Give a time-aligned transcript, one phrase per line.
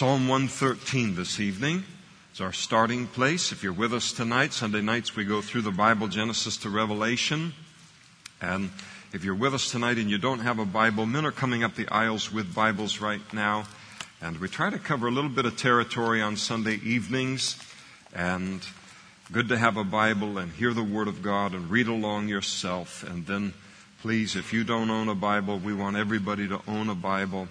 [0.00, 1.84] Psalm 113 this evening
[2.32, 3.52] is our starting place.
[3.52, 7.52] If you're with us tonight, Sunday nights we go through the Bible, Genesis to Revelation.
[8.40, 8.70] And
[9.12, 11.74] if you're with us tonight and you don't have a Bible, men are coming up
[11.74, 13.66] the aisles with Bibles right now.
[14.22, 17.58] And we try to cover a little bit of territory on Sunday evenings.
[18.14, 18.66] And
[19.30, 23.02] good to have a Bible and hear the Word of God and read along yourself.
[23.06, 23.52] And then,
[24.00, 27.48] please, if you don't own a Bible, we want everybody to own a Bible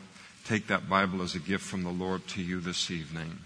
[0.49, 3.37] take that Bible as a gift from the Lord to you this evening.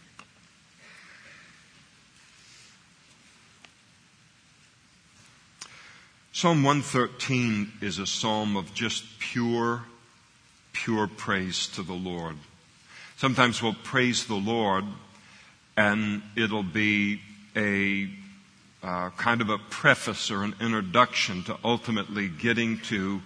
[6.31, 9.83] Psalm 113 is a psalm of just pure,
[10.71, 12.37] pure praise to the Lord.
[13.17, 14.85] Sometimes we'll praise the Lord
[15.75, 17.19] and it'll be
[17.53, 18.09] a
[18.81, 23.21] uh, kind of a preface or an introduction to ultimately getting to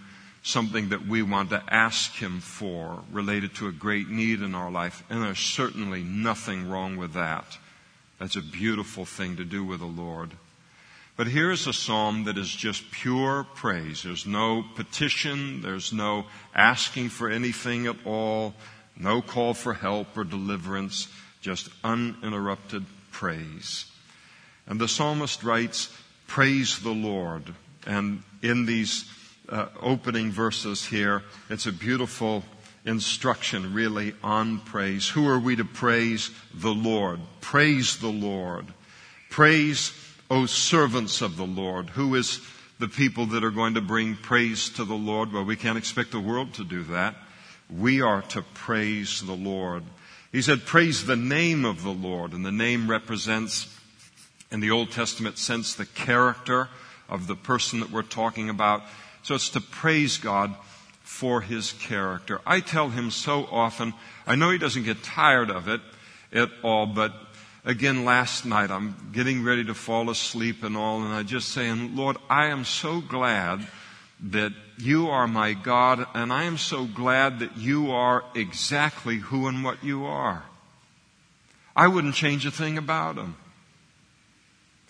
[0.48, 4.72] something that we want to ask Him for related to a great need in our
[4.72, 5.04] life.
[5.10, 7.58] And there's certainly nothing wrong with that.
[8.18, 10.32] That's a beautiful thing to do with the Lord.
[11.18, 14.04] But here's a psalm that is just pure praise.
[14.04, 15.62] There's no petition.
[15.62, 18.54] There's no asking for anything at all.
[18.98, 21.10] No call for help or deliverance.
[21.42, 23.86] Just uninterrupted praise.
[24.66, 25.94] And the psalmist writes,
[26.28, 27.54] praise the Lord.
[27.86, 29.04] And in these
[29.50, 31.24] uh, opening verses here.
[31.50, 32.44] It's a beautiful
[32.86, 35.10] instruction, really, on praise.
[35.10, 36.32] Who are we to praise?
[36.54, 37.20] The Lord.
[37.42, 38.68] Praise the Lord.
[39.30, 39.94] Praise,
[40.30, 41.90] O servants of the Lord.
[41.92, 42.42] Who is
[42.80, 45.34] the people that are going to bring praise to the Lord?
[45.34, 47.16] Well, we can't expect the world to do that.
[47.70, 49.84] We are to praise the Lord.
[50.32, 52.34] He said, praise the name of the Lord.
[52.34, 53.74] And the name represents,
[54.52, 56.70] in the Old Testament sense, the character
[57.10, 58.84] of the person that we're talking about.
[59.28, 60.56] So it's to praise God
[61.04, 62.40] for his character.
[62.46, 63.94] I tell him so often,
[64.26, 65.82] I know he doesn't get tired of it
[66.32, 67.12] at all, but
[67.66, 71.94] again last night I'm getting ready to fall asleep and all, and I just saying,
[71.94, 73.68] Lord, I am so glad
[74.32, 79.48] that you are my God, and I am so glad that you are exactly who
[79.48, 80.46] and what you are.
[81.76, 83.36] I wouldn't change a thing about him.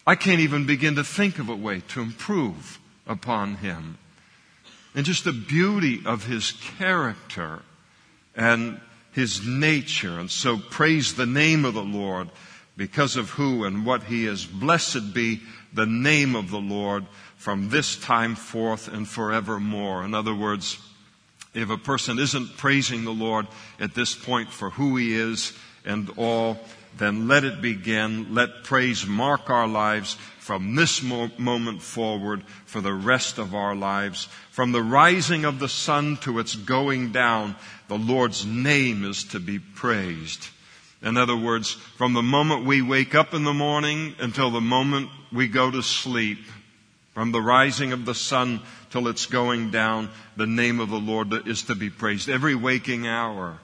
[0.05, 2.77] I can't even begin to think of a way to improve
[3.07, 3.97] upon him
[4.97, 7.61] and just the beauty of his character
[8.35, 8.81] and
[9.11, 10.17] his nature.
[10.17, 12.29] And so praise the name of the Lord
[12.75, 14.43] because of who and what he is.
[14.43, 15.41] Blessed be
[15.71, 20.03] the name of the Lord from this time forth and forevermore.
[20.03, 20.79] In other words,
[21.53, 23.45] if a person isn't praising the Lord
[23.79, 25.53] at this point for who he is
[25.85, 26.57] and all,
[26.97, 28.33] then let it begin.
[28.33, 34.29] Let praise mark our lives from this moment forward for the rest of our lives.
[34.49, 37.57] From the rising of the sun to its going down,
[37.89, 40.47] the Lord's name is to be praised.
[41.01, 45.09] In other words, from the moment we wake up in the morning until the moment
[45.33, 46.39] we go to sleep,
[47.13, 51.45] from the rising of the sun till it's going down, the name of the Lord
[51.45, 53.59] is to be praised every waking hour.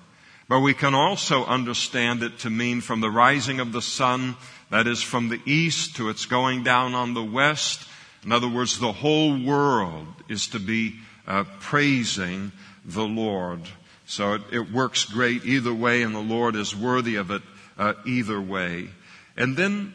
[0.50, 4.35] But we can also understand it to mean from the rising of the sun
[4.73, 7.88] that is from the east to its going down on the west.
[8.25, 10.95] In other words, the whole world is to be
[11.28, 12.51] uh, praising
[12.83, 13.62] the Lord.
[14.07, 17.44] So it, it, works great either way, and the Lord is worthy of it
[17.78, 18.89] uh, either way.
[19.38, 19.94] And then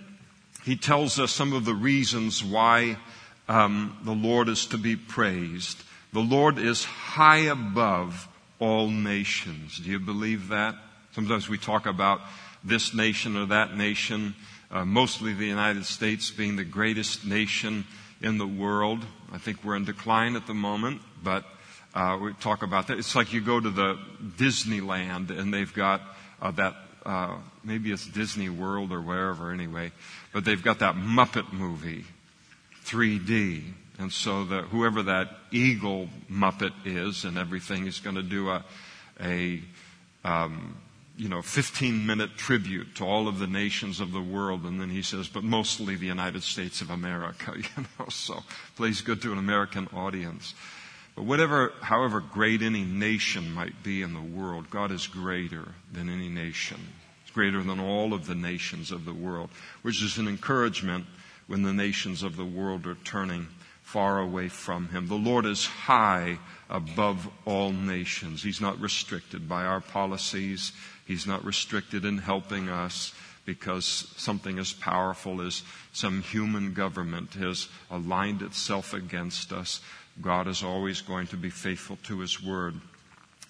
[0.65, 2.99] he tells us some of the reasons why
[3.49, 5.83] um, the Lord is to be praised.
[6.13, 8.29] The Lord is high above
[8.61, 9.79] all nations.
[9.79, 10.77] Do you believe that?
[11.17, 12.21] Sometimes we talk about
[12.63, 14.37] this nation or that nation
[14.71, 17.85] uh, mostly the United States being the greatest nation
[18.21, 19.05] in the world.
[19.33, 21.45] I think we're in decline at the moment, but
[21.95, 22.99] uh, we talk about that.
[22.99, 23.99] It's like you go to the
[24.37, 26.03] Disneyland and they've got
[26.41, 29.93] uh, that, uh, maybe it's Disney World or wherever anyway,
[30.33, 32.05] but they've got that Muppet movie,
[32.85, 33.63] 3D.
[33.99, 38.65] And so that whoever that eagle Muppet is and everything is going to do a,
[39.21, 39.61] a
[40.25, 40.77] um,
[41.19, 44.65] you know, 15 minute tribute to all of the nations of the world.
[44.65, 48.45] And then he says, but mostly the United States of America, you know, so
[48.77, 50.55] plays good to an American audience.
[51.17, 56.09] But whatever, however great any nation might be in the world, God is greater than
[56.09, 56.79] any nation.
[57.35, 59.51] Greater than all of the nations of the world,
[59.83, 61.07] which is an encouragement
[61.49, 63.49] when the nations of the world are turning
[63.83, 65.09] far away from Him.
[65.09, 66.39] The Lord is high
[66.69, 68.43] above all nations.
[68.43, 70.73] He's not restricted by our policies.
[71.09, 73.15] He's not restricted in helping us
[73.47, 75.63] because something as powerful as
[75.95, 79.81] some human government has aligned itself against us.
[80.21, 82.75] God is always going to be faithful to His Word.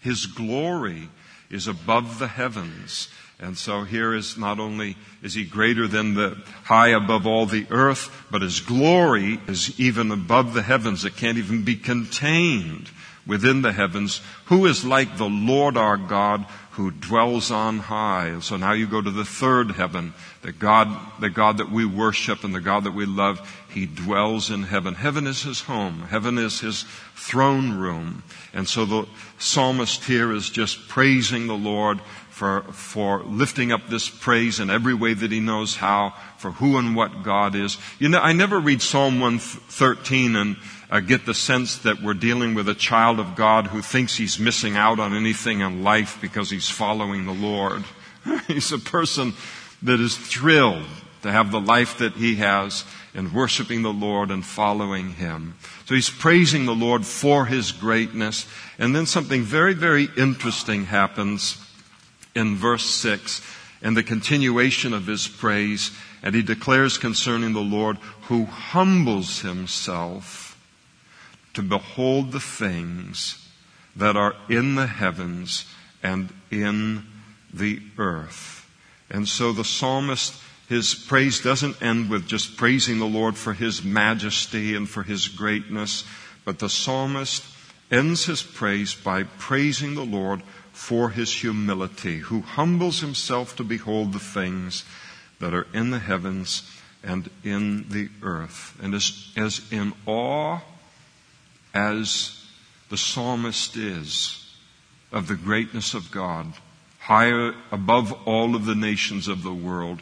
[0.00, 1.08] His glory
[1.50, 3.08] is above the heavens.
[3.40, 7.66] And so here is not only is he greater than the high above all the
[7.70, 11.04] earth, but his glory is even above the heavens.
[11.04, 12.90] It can't even be contained
[13.28, 14.20] within the heavens.
[14.46, 18.40] Who is like the Lord our God who dwells on high?
[18.40, 20.14] So now you go to the third heaven.
[20.42, 20.88] The God,
[21.20, 24.94] the God that we worship and the God that we love, he dwells in heaven.
[24.94, 26.00] Heaven is his home.
[26.08, 26.84] Heaven is his
[27.14, 28.22] throne room.
[28.54, 29.06] And so the
[29.38, 34.94] psalmist here is just praising the Lord for, for lifting up this praise in every
[34.94, 37.76] way that he knows how, for who and what God is.
[37.98, 40.56] You know, I never read Psalm 113 and
[40.90, 44.38] uh, get the sense that we're dealing with a child of God who thinks he's
[44.38, 47.84] missing out on anything in life because he's following the Lord.
[48.46, 49.34] he's a person
[49.82, 50.86] that is thrilled
[51.22, 55.56] to have the life that he has in worshiping the Lord and following him.
[55.86, 58.46] So he's praising the Lord for his greatness.
[58.78, 61.62] And then something very, very interesting happens
[62.34, 63.42] in verse 6
[63.82, 65.90] and the continuation of his praise.
[66.22, 70.47] And he declares concerning the Lord who humbles himself
[71.58, 73.44] to behold the things
[73.96, 75.64] that are in the heavens
[76.04, 77.04] and in
[77.52, 78.64] the earth.
[79.10, 83.82] And so the psalmist, his praise doesn't end with just praising the Lord for his
[83.82, 86.04] majesty and for his greatness,
[86.44, 87.44] but the psalmist
[87.90, 94.12] ends his praise by praising the Lord for his humility, who humbles himself to behold
[94.12, 94.84] the things
[95.40, 96.70] that are in the heavens
[97.02, 98.78] and in the earth.
[98.80, 100.60] And as in awe
[101.74, 102.44] as
[102.90, 104.44] the psalmist is
[105.12, 106.52] of the greatness of God,
[106.98, 110.00] higher above all of the nations of the world,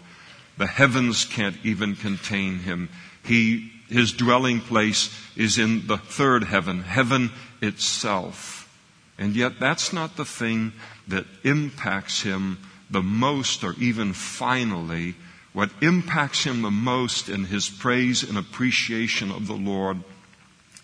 [0.58, 2.88] the heavens can't even contain him.
[3.24, 7.30] He, his dwelling place is in the third heaven, heaven
[7.60, 8.62] itself.
[9.18, 10.72] And yet that's not the thing
[11.08, 12.58] that impacts him
[12.90, 15.14] the most or even finally.
[15.52, 20.02] What impacts him the most in his praise and appreciation of the Lord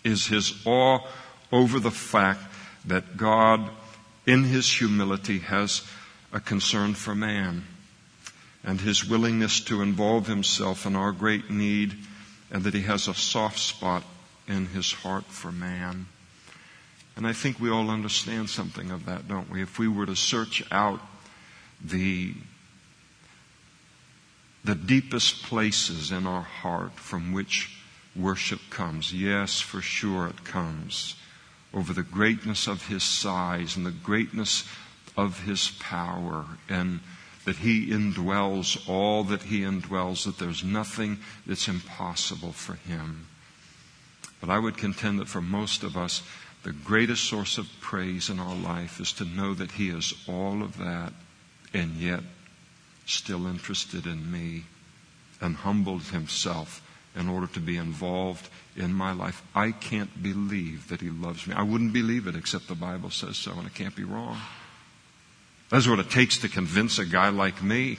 [0.03, 0.99] is his awe
[1.51, 2.41] over the fact
[2.85, 3.69] that God,
[4.25, 5.83] in his humility, has
[6.31, 7.63] a concern for man
[8.63, 11.95] and his willingness to involve himself in our great need
[12.51, 14.03] and that he has a soft spot
[14.47, 16.07] in his heart for man.
[17.15, 19.61] And I think we all understand something of that, don't we?
[19.61, 20.99] If we were to search out
[21.83, 22.33] the,
[24.63, 27.77] the deepest places in our heart from which
[28.15, 31.15] worship comes, yes, for sure it comes
[31.73, 34.63] over the greatness of His size and the greatness
[35.17, 36.99] of His power and
[37.45, 43.27] that He indwells all that He indwells, that there's nothing that's impossible for Him.
[44.39, 46.21] But I would contend that for most of us,
[46.63, 50.61] the greatest source of praise in our life is to know that He is all
[50.61, 51.13] of that
[51.73, 52.21] and yet
[53.05, 54.65] still interested in me
[55.41, 56.81] and humbled Himself
[57.15, 59.43] in order to be involved in my life.
[59.53, 61.53] I can't believe that He loves me.
[61.53, 64.37] I wouldn't believe it except the Bible says so, and it can't be wrong.
[65.69, 67.97] That's what it takes to convince a guy like me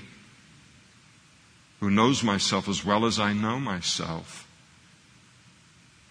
[1.80, 4.48] who knows myself as well as I know myself.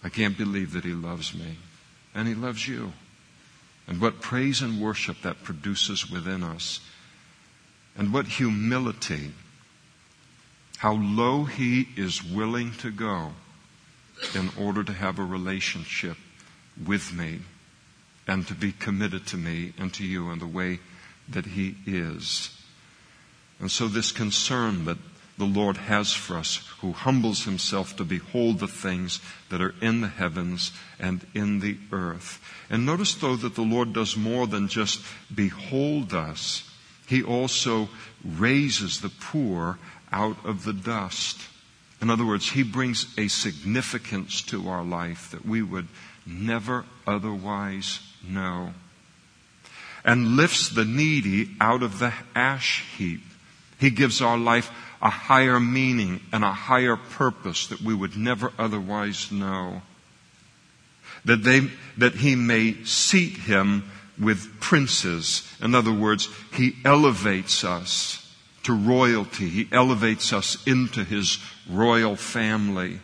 [0.02, 1.56] I can't believe that He loves me
[2.14, 2.92] and He loves you.
[3.86, 6.80] And what praise and worship that produces within us.
[7.96, 9.32] And what humility.
[10.84, 13.32] How low He is willing to go
[14.34, 16.18] in order to have a relationship
[16.86, 17.40] with me
[18.28, 20.80] and to be committed to me and to you in the way
[21.26, 22.50] that He is.
[23.60, 24.98] And so this concern that
[25.38, 30.02] the Lord has for us, who humbles himself to behold the things that are in
[30.02, 32.42] the heavens and in the earth.
[32.68, 35.00] And notice though that the Lord does more than just
[35.34, 36.70] behold us.
[37.06, 37.88] He also
[38.22, 39.78] raises the poor
[40.14, 41.38] out of the dust.
[42.00, 45.88] In other words, He brings a significance to our life that we would
[46.24, 48.72] never otherwise know.
[50.04, 53.22] And lifts the needy out of the ash heap.
[53.80, 54.70] He gives our life
[55.02, 59.82] a higher meaning and a higher purpose that we would never otherwise know.
[61.24, 61.68] That they,
[61.98, 65.42] that he may seat him with princes.
[65.60, 68.23] In other words, he elevates us
[68.64, 69.48] to royalty.
[69.48, 73.00] He elevates us into his royal family.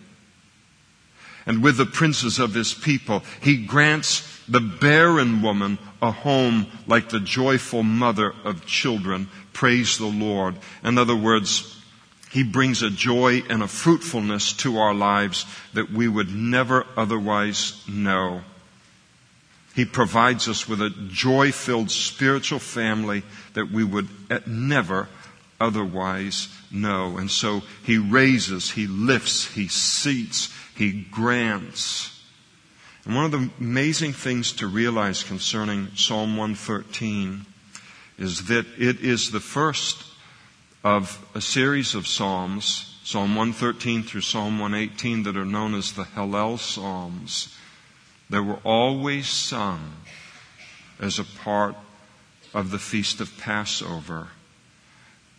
[1.46, 7.08] And with the princes of his people, he grants the barren woman a home like
[7.08, 9.28] the joyful mother of children.
[9.52, 10.56] Praise the Lord.
[10.82, 11.80] In other words,
[12.30, 17.82] he brings a joy and a fruitfulness to our lives that we would never otherwise
[17.88, 18.42] know.
[19.74, 23.22] He provides us with a joy filled spiritual family
[23.54, 24.08] that we would
[24.46, 25.08] never
[25.60, 27.18] otherwise know.
[27.18, 32.20] And so He raises, He lifts, He seats, He grants.
[33.04, 37.46] And one of the amazing things to realize concerning Psalm 113
[38.18, 40.04] is that it is the first
[40.84, 46.04] of a series of Psalms, Psalm 113 through Psalm 118, that are known as the
[46.04, 47.56] Hallel Psalms.
[48.28, 49.92] They were always sung
[51.00, 51.74] as a part
[52.54, 54.28] of the Feast of Passover.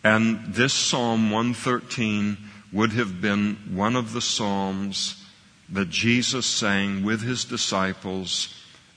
[0.04, 2.36] And this Psalm 113
[2.72, 5.24] would have been one of the Psalms
[5.68, 8.54] that Jesus sang with his disciples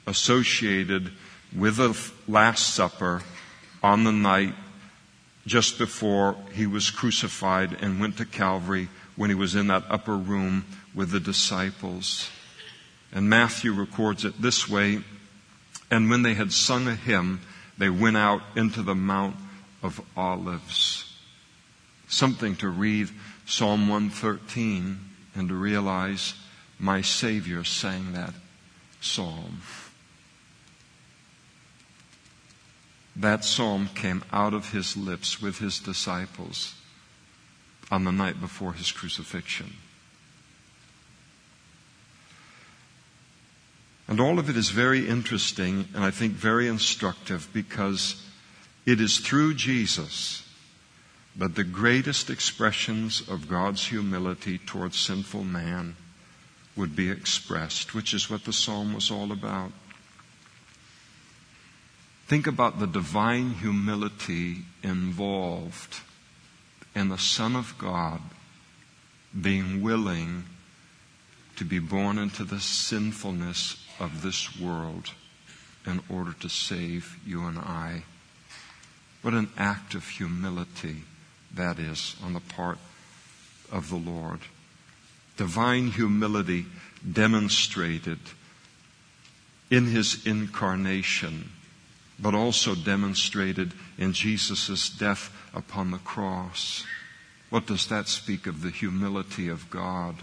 [0.07, 1.12] associated
[1.55, 1.97] with the
[2.27, 3.21] Last Supper
[3.83, 4.53] on the night
[5.45, 10.17] just before he was crucified and went to Calvary when he was in that upper
[10.17, 12.29] room with the disciples.
[13.13, 15.01] And Matthew records it this way
[15.91, 17.41] And when they had sung a hymn,
[17.77, 19.35] they went out into the Mount
[19.82, 21.13] of Olives.
[22.08, 23.10] Something to read
[23.46, 25.00] Psalm 113
[25.36, 26.34] and to realize
[26.79, 28.34] my Savior sang that
[29.01, 29.62] psalm.
[33.15, 36.75] That psalm came out of his lips with his disciples
[37.89, 39.74] on the night before his crucifixion.
[44.08, 48.22] And all of it is very interesting and I think very instructive because
[48.85, 50.47] it is through Jesus
[51.35, 55.95] that the greatest expressions of God's humility towards sinful man
[56.75, 59.71] would be expressed, which is what the psalm was all about.
[62.27, 65.99] Think about the divine humility involved
[66.95, 68.21] in the Son of God
[69.39, 70.45] being willing
[71.57, 75.11] to be born into the sinfulness of this world
[75.85, 78.03] in order to save you and I.
[79.25, 80.98] What an act of humility
[81.55, 82.77] that is on the part
[83.72, 84.41] of the Lord.
[85.36, 86.67] Divine humility
[87.12, 88.20] demonstrated
[89.72, 91.50] in his incarnation,
[92.20, 96.86] but also demonstrated in Jesus' death upon the cross.
[97.50, 100.17] What does that speak of the humility of God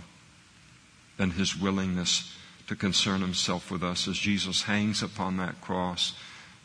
[1.18, 2.32] and his willingness
[2.68, 6.12] to concern himself with us as Jesus hangs upon that cross,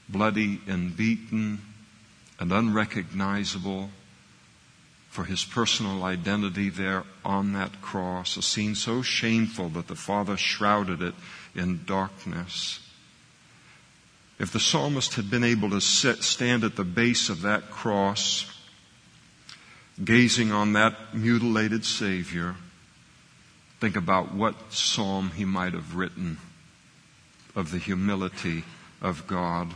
[0.07, 1.63] bloody and beaten
[2.39, 3.89] and unrecognizable
[5.09, 10.37] for his personal identity there on that cross, a scene so shameful that the Father
[10.37, 11.15] shrouded it
[11.55, 12.79] in darkness.
[14.39, 18.45] If the psalmist had been able to sit, stand at the base of that cross,
[20.03, 22.55] gazing on that mutilated Savior,
[23.79, 26.37] think about what psalm he might have written
[27.55, 28.63] of the humility
[29.01, 29.73] of God.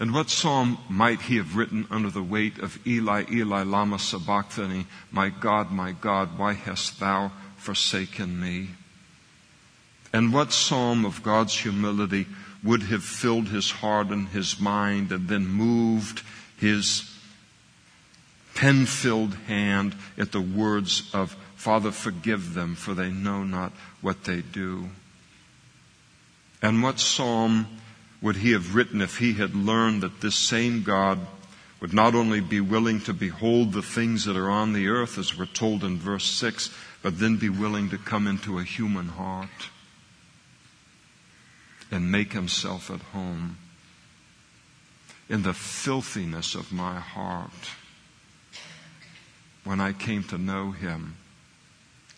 [0.00, 4.86] And what psalm might he have written under the weight of Eli, Eli, Lama Sabachthani,
[5.12, 8.70] my God, my God, why hast thou forsaken me?
[10.10, 12.26] And what psalm of God's humility
[12.64, 16.22] would have filled his heart and his mind and then moved
[16.56, 17.04] his
[18.54, 24.24] pen filled hand at the words of Father, forgive them, for they know not what
[24.24, 24.88] they do.
[26.62, 27.66] And what psalm
[28.22, 31.18] would he have written if he had learned that this same God
[31.80, 35.36] would not only be willing to behold the things that are on the earth, as
[35.36, 36.70] we're told in verse 6,
[37.02, 39.48] but then be willing to come into a human heart
[41.90, 43.56] and make himself at home
[45.28, 47.50] in the filthiness of my heart
[49.64, 51.16] when I came to know him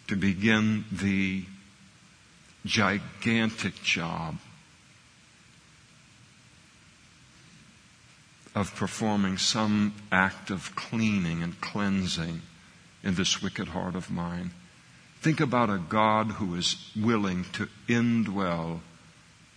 [0.09, 1.44] to begin the
[2.64, 4.37] gigantic job
[8.54, 12.42] of performing some act of cleaning and cleansing
[13.02, 14.50] in this wicked heart of mine.
[15.21, 18.80] Think about a God who is willing to indwell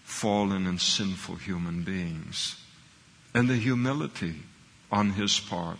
[0.04, 2.62] fallen and sinful human beings
[3.34, 4.36] and the humility
[4.92, 5.80] on his part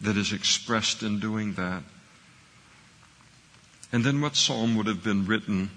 [0.00, 1.82] that is expressed in doing that.
[3.92, 5.70] And then what psalm would have been written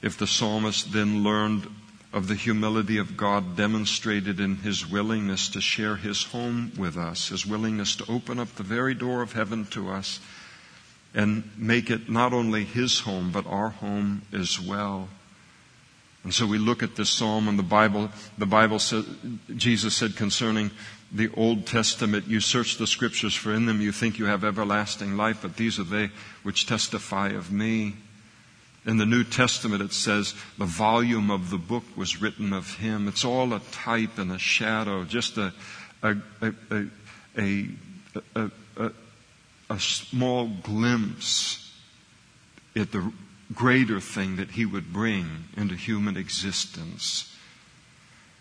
[0.00, 1.68] if the psalmist then learned
[2.12, 7.28] of the humility of God demonstrated in his willingness to share his home with us,
[7.28, 10.20] his willingness to open up the very door of heaven to us
[11.14, 15.08] and make it not only his home, but our home as well.
[16.24, 19.04] And so we look at this psalm and the Bible, the Bible says,
[19.56, 20.70] Jesus said concerning
[21.12, 25.16] the Old Testament, you search the scriptures for in them you think you have everlasting
[25.16, 26.10] life, but these are they
[26.42, 27.94] which testify of me.
[28.86, 33.08] In the New Testament, it says the volume of the book was written of him.
[33.08, 35.52] It's all a type and a shadow, just a,
[36.02, 37.66] a, a,
[38.36, 38.90] a,
[39.68, 41.72] a, small glimpse
[42.76, 43.12] at the
[43.52, 47.34] greater thing that he would bring into human existence.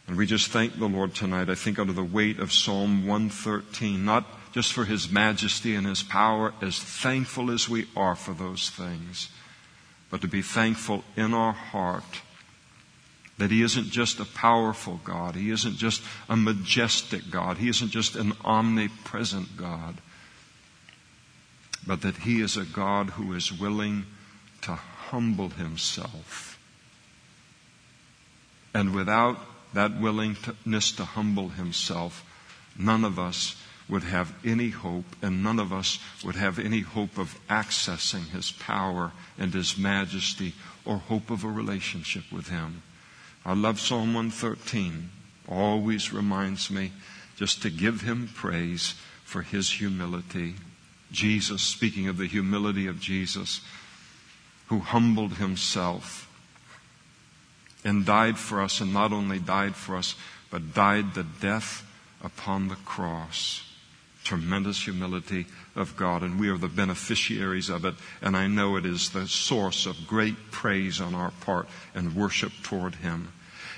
[0.07, 4.05] And we just thank the Lord tonight, I think, under the weight of Psalm 113,
[4.05, 8.69] not just for his majesty and his power, as thankful as we are for those
[8.69, 9.29] things
[10.09, 12.21] but to be thankful in our heart
[13.37, 15.35] that He isn't just a powerful God.
[15.35, 17.57] He isn't just a majestic God.
[17.57, 19.95] He isn't just an omnipresent God.
[21.85, 24.05] But that He is a God who is willing
[24.61, 26.59] to humble Himself.
[28.73, 29.37] And without
[29.73, 32.25] that willingness to humble Himself,
[32.77, 33.55] none of us
[33.89, 38.51] would have any hope, and none of us would have any hope of accessing His
[38.51, 40.53] power and His majesty
[40.85, 42.81] or hope of a relationship with Him.
[43.45, 45.09] I love Psalm 113.
[45.47, 46.91] Always reminds me
[47.37, 50.55] just to give Him praise for His humility.
[51.11, 53.61] Jesus, speaking of the humility of Jesus,
[54.67, 56.25] who humbled Himself
[57.85, 60.15] and died for us, and not only died for us,
[60.49, 61.85] but died the death
[62.21, 63.66] upon the cross
[64.27, 67.95] tremendous humility of God, and we are the beneficiaries of it.
[68.21, 72.51] And I know it is the source of great praise on our part and worship
[72.61, 73.31] toward Him.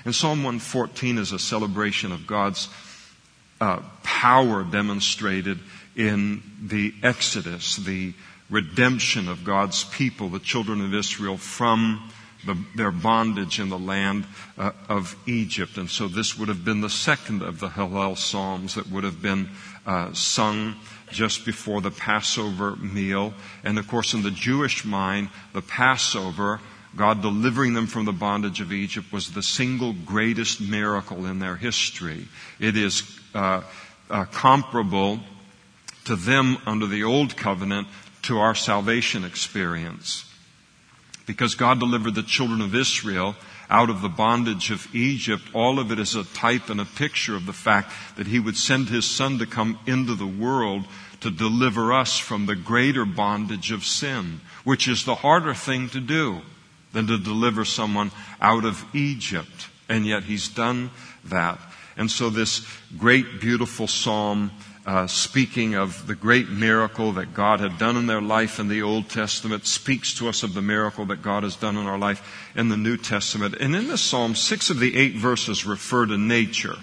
[0.04, 2.68] And Psalm 114 is a celebration of God's
[3.60, 5.60] uh, power demonstrated
[5.94, 8.12] in the Exodus, the
[8.48, 12.10] redemption of God's people, the children of Israel, from
[12.44, 14.24] the, their bondage in the land
[14.58, 15.76] uh, of Egypt.
[15.76, 19.22] And so this would have been the second of the Hallel Psalms that would have
[19.22, 19.50] been
[19.86, 20.76] uh, sung
[21.10, 23.34] just before the Passover meal.
[23.64, 26.60] And of course, in the Jewish mind, the Passover,
[26.96, 31.56] God delivering them from the bondage of Egypt, was the single greatest miracle in their
[31.56, 32.28] history.
[32.58, 33.02] It is
[33.34, 33.62] uh,
[34.08, 35.20] uh, comparable
[36.04, 37.88] to them under the Old Covenant
[38.22, 40.26] to our salvation experience.
[41.26, 43.36] Because God delivered the children of Israel
[43.70, 47.36] out of the bondage of Egypt, all of it is a type and a picture
[47.36, 50.84] of the fact that He would send His Son to come into the world
[51.20, 56.00] to deliver us from the greater bondage of sin, which is the harder thing to
[56.00, 56.40] do
[56.92, 59.68] than to deliver someone out of Egypt.
[59.88, 60.90] And yet He's done
[61.26, 61.58] that.
[61.96, 62.66] And so this
[62.98, 64.50] great, beautiful psalm
[64.90, 68.82] uh, speaking of the great miracle that God had done in their life in the
[68.82, 72.50] Old Testament, speaks to us of the miracle that God has done in our life
[72.56, 73.54] in the New Testament.
[73.60, 76.74] And in this psalm, six of the eight verses refer to nature.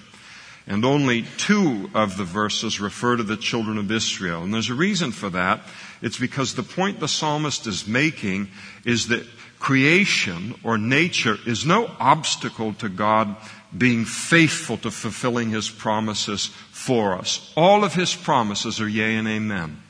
[0.66, 4.42] And only two of the verses refer to the children of Israel.
[4.42, 5.60] And there's a reason for that.
[6.02, 8.48] It's because the point the psalmist is making
[8.86, 9.28] is that
[9.60, 13.36] creation or nature is no obstacle to God
[13.76, 17.52] being faithful to fulfilling his promises for us.
[17.56, 19.82] All of his promises are yea and amen.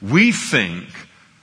[0.00, 0.88] We think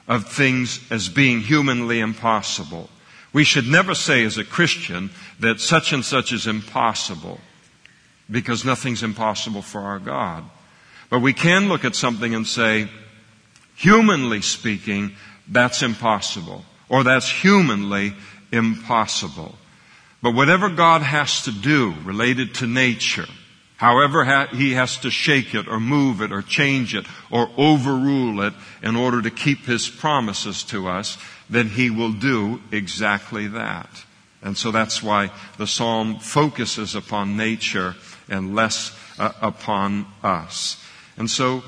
[0.07, 2.89] of things as being humanly impossible.
[3.33, 7.39] We should never say as a Christian that such and such is impossible
[8.29, 10.43] because nothing's impossible for our God.
[11.09, 12.89] But we can look at something and say,
[13.75, 15.13] humanly speaking,
[15.47, 18.13] that's impossible or that's humanly
[18.51, 19.55] impossible.
[20.21, 23.27] But whatever God has to do related to nature,
[23.77, 28.53] however he has to shake it or move it or change it or overrule it
[28.83, 31.17] in order to keep his promises to us,
[31.49, 33.89] then he will do exactly that.
[34.43, 37.95] And so that's why the psalm focuses upon nature
[38.29, 40.83] and less uh, upon us.
[41.17, 41.63] And so,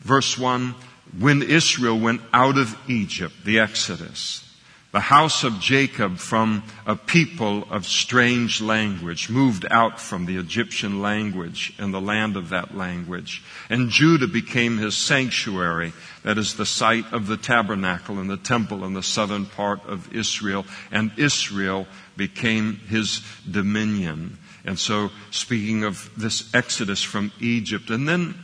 [0.00, 0.74] verse 1,
[1.18, 4.49] when Israel went out of Egypt, the Exodus,
[4.92, 11.00] the house of Jacob from a people of strange language, moved out from the Egyptian
[11.00, 13.42] language and the land of that language.
[13.68, 15.92] And Judah became his sanctuary,
[16.24, 20.12] that is the site of the tabernacle and the temple in the southern part of
[20.12, 20.66] Israel.
[20.90, 24.38] And Israel became his dominion.
[24.64, 28.34] And so, speaking of this exodus from Egypt, and then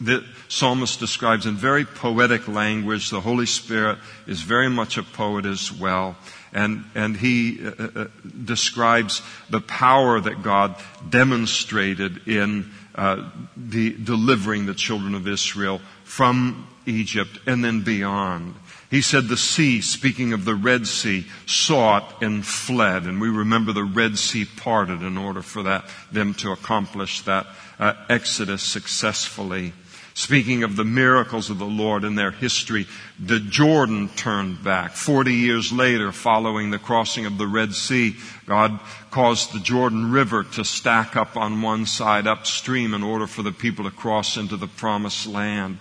[0.00, 3.10] the psalmist describes in very poetic language.
[3.10, 6.16] The Holy Spirit is very much a poet as well.
[6.52, 8.06] And, and he uh, uh,
[8.44, 10.74] describes the power that God
[11.08, 18.54] demonstrated in uh, the, delivering the children of Israel from Egypt and then beyond.
[18.90, 23.04] He said the sea, speaking of the Red Sea, sought and fled.
[23.04, 27.46] And we remember the Red Sea parted in order for that, them to accomplish that
[27.78, 29.72] uh, exodus successfully.
[30.14, 32.86] Speaking of the miracles of the Lord and their history,
[33.18, 34.92] the Jordan turned back.
[34.92, 40.44] Forty years later, following the crossing of the Red Sea, God caused the Jordan River
[40.44, 44.56] to stack up on one side upstream in order for the people to cross into
[44.56, 45.78] the promised land.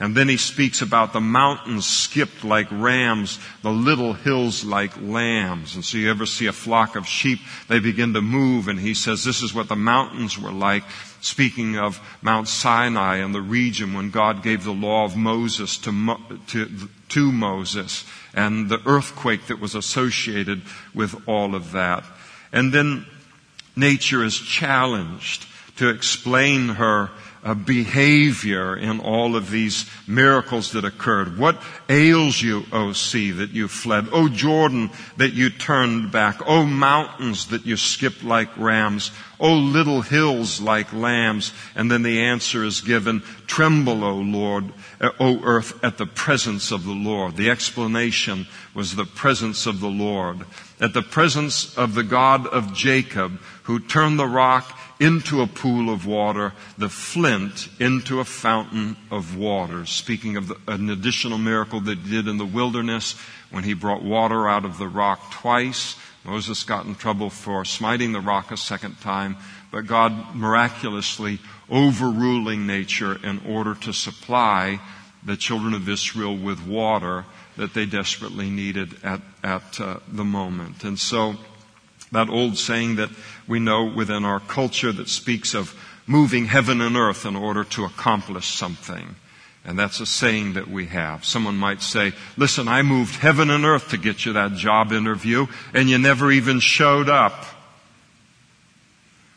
[0.00, 5.74] And then he speaks about the mountains skipped like rams, the little hills like lambs.
[5.74, 7.38] And so you ever see a flock of sheep,
[7.68, 10.84] they begin to move and he says this is what the mountains were like.
[11.20, 16.16] Speaking of Mount Sinai and the region when God gave the law of Moses to,
[16.48, 20.62] to, to Moses and the earthquake that was associated
[20.94, 22.04] with all of that.
[22.52, 23.06] And then
[23.76, 27.10] nature is challenged to explain her
[27.42, 31.38] uh, behavior in all of these miracles that occurred.
[31.38, 34.08] What ails you, O sea, that you fled?
[34.12, 36.46] O Jordan, that you turned back?
[36.46, 39.10] O mountains, that you skipped like rams?
[39.38, 41.52] O little hills like lambs?
[41.74, 44.72] And then the answer is given, tremble, O Lord,
[45.18, 47.36] O earth, at the presence of the Lord.
[47.36, 50.40] The explanation was the presence of the Lord.
[50.78, 55.90] At the presence of the God of Jacob, who turned the rock into a pool
[55.90, 59.86] of water, the flint into a fountain of water.
[59.86, 63.16] Speaking of the, an additional miracle that he did in the wilderness
[63.50, 65.96] when he brought water out of the rock twice.
[66.24, 69.36] Moses got in trouble for smiting the rock a second time,
[69.72, 71.38] but God miraculously
[71.70, 74.80] overruling nature in order to supply
[75.24, 77.24] the children of Israel with water
[77.56, 80.84] that they desperately needed at, at uh, the moment.
[80.84, 81.36] And so,
[82.12, 83.10] that old saying that
[83.46, 85.74] we know within our culture that speaks of
[86.06, 89.14] moving heaven and earth in order to accomplish something.
[89.64, 91.24] And that's a saying that we have.
[91.24, 95.46] Someone might say, listen, I moved heaven and earth to get you that job interview
[95.74, 97.44] and you never even showed up.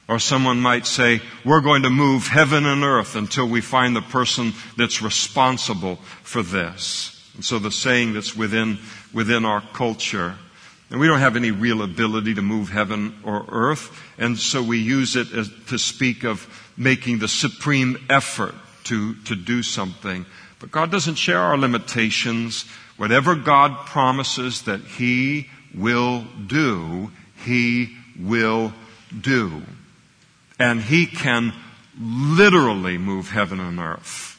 [0.07, 4.01] Or someone might say, we're going to move heaven and earth until we find the
[4.01, 7.31] person that's responsible for this.
[7.36, 8.79] And so the saying that's within,
[9.13, 10.36] within our culture
[10.93, 14.77] and we don't have any real ability to move heaven or earth, and so we
[14.77, 18.53] use it as, to speak of making the supreme effort
[18.84, 20.23] to, to do something.
[20.60, 22.65] But God doesn't share our limitations.
[22.95, 27.10] Whatever God promises that He will do,
[27.43, 28.71] He will
[29.19, 29.63] do.
[30.60, 31.53] And He can
[31.99, 34.33] literally move heaven and earth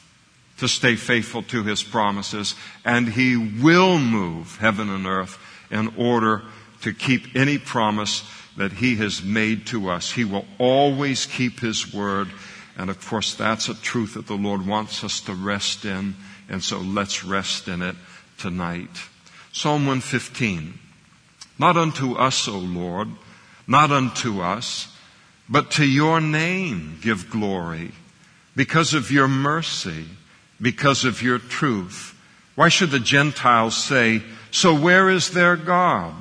[0.57, 5.37] to stay faithful to His promises, and He will move heaven and earth
[5.69, 6.43] in order
[6.81, 8.23] to keep any promise
[8.57, 10.11] that He has made to us.
[10.11, 12.29] He will always keep His word.
[12.77, 16.15] And of course, that's a truth that the Lord wants us to rest in.
[16.49, 17.95] And so let's rest in it
[18.37, 18.89] tonight.
[19.51, 20.79] Psalm 115.
[21.57, 23.09] Not unto us, O Lord,
[23.67, 24.93] not unto us,
[25.47, 27.91] but to your name give glory
[28.55, 30.05] because of your mercy,
[30.65, 32.19] because of your truth.
[32.55, 36.15] Why should the Gentiles say, so where is their God?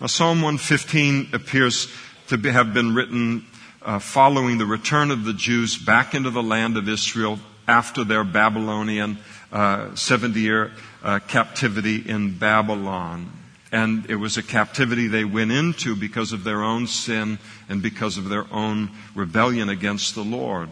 [0.00, 1.92] Now, Psalm 115 appears
[2.28, 3.44] to be, have been written
[3.82, 8.24] uh, following the return of the Jews back into the land of Israel after their
[8.24, 9.18] Babylonian
[9.52, 13.30] uh, 70 year uh, captivity in Babylon.
[13.70, 18.16] And it was a captivity they went into because of their own sin and because
[18.16, 20.70] of their own rebellion against the Lord.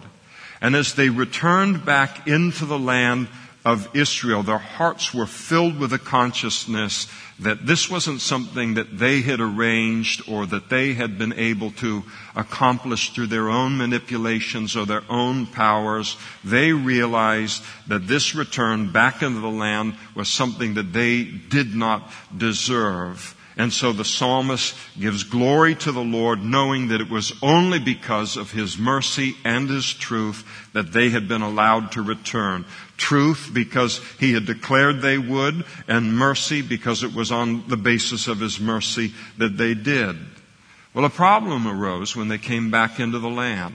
[0.63, 3.27] And as they returned back into the land
[3.65, 7.09] of Israel, their hearts were filled with a consciousness
[7.41, 12.05] that this wasn't something that they had arranged or that they had been able to
[12.37, 16.17] accomplish through their own manipulations or their own powers.
[16.45, 22.09] They realized that this return back into the land was something that they did not
[22.37, 23.35] deserve.
[23.57, 28.37] And so the psalmist gives glory to the Lord knowing that it was only because
[28.37, 32.65] of his mercy and his truth that they had been allowed to return.
[32.97, 38.27] Truth because he had declared they would and mercy because it was on the basis
[38.27, 40.17] of his mercy that they did.
[40.95, 43.75] Well, a problem arose when they came back into the land.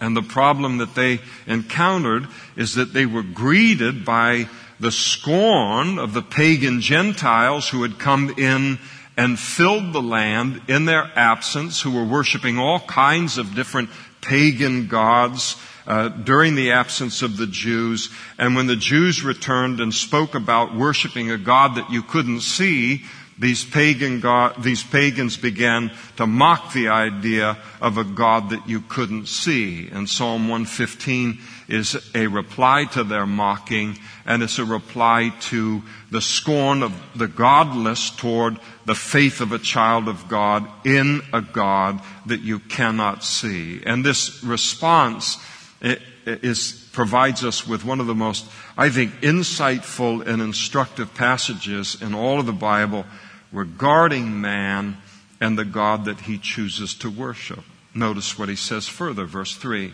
[0.00, 4.48] And the problem that they encountered is that they were greeted by
[4.80, 8.78] the scorn of the pagan Gentiles who had come in
[9.16, 14.86] and filled the land in their absence, who were worshiping all kinds of different pagan
[14.86, 15.56] gods
[15.88, 18.10] uh, during the absence of the Jews.
[18.38, 23.04] And when the Jews returned and spoke about worshiping a God that you couldn't see,
[23.38, 28.80] these pagan God, these pagans began to mock the idea of a God that you
[28.80, 29.88] couldn't see.
[29.88, 36.20] And Psalm 115 is a reply to their mocking and it's a reply to the
[36.20, 42.00] scorn of the godless toward the faith of a child of God in a God
[42.26, 43.80] that you cannot see.
[43.84, 45.38] And this response,
[45.80, 48.46] is, provides us with one of the most,
[48.76, 53.04] I think, insightful and instructive passages in all of the Bible
[53.52, 54.96] regarding man
[55.40, 57.64] and the God that he chooses to worship.
[57.94, 59.92] Notice what he says further, verse 3.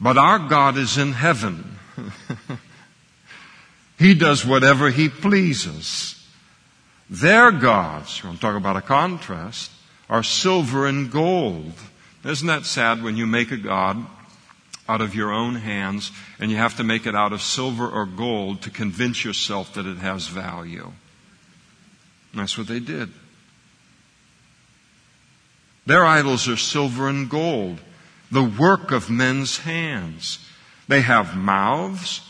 [0.00, 1.78] But our God is in heaven.
[3.98, 6.14] he does whatever he pleases.
[7.10, 9.70] Their gods, I'm talking about a contrast,
[10.08, 11.72] are silver and gold.
[12.24, 14.04] Isn't that sad when you make a god
[14.88, 18.06] out of your own hands and you have to make it out of silver or
[18.06, 20.92] gold to convince yourself that it has value?
[22.32, 23.10] And that's what they did.
[25.86, 27.80] Their idols are silver and gold,
[28.30, 30.38] the work of men's hands.
[30.86, 32.20] They have mouths,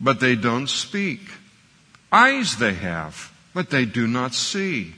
[0.00, 1.20] but they don't speak.
[2.12, 4.94] Eyes they have, but they do not see.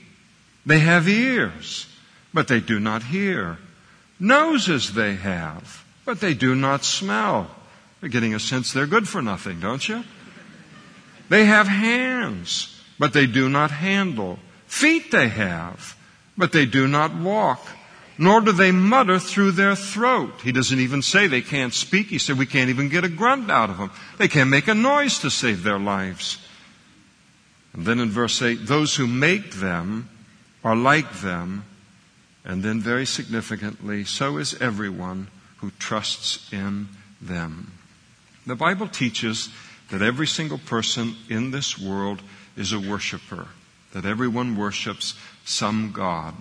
[0.65, 1.87] They have ears,
[2.33, 3.57] but they do not hear.
[4.19, 7.49] Noses they have, but they do not smell.
[8.01, 10.03] You're getting a sense they're good for nothing, don't you?
[11.29, 14.39] They have hands, but they do not handle.
[14.67, 15.97] Feet they have,
[16.37, 17.65] but they do not walk.
[18.17, 20.41] Nor do they mutter through their throat.
[20.43, 22.07] He doesn't even say they can't speak.
[22.07, 23.91] He said we can't even get a grunt out of them.
[24.17, 26.37] They can't make a noise to save their lives.
[27.73, 30.09] And then in verse 8, those who make them
[30.63, 31.65] are like them.
[32.45, 35.27] And then very significantly, so is everyone
[35.57, 36.89] who trusts in
[37.21, 37.71] them.
[38.45, 39.49] The Bible teaches
[39.89, 42.21] that every single person in this world
[42.55, 43.47] is a worshiper,
[43.93, 46.33] that everyone worships some God,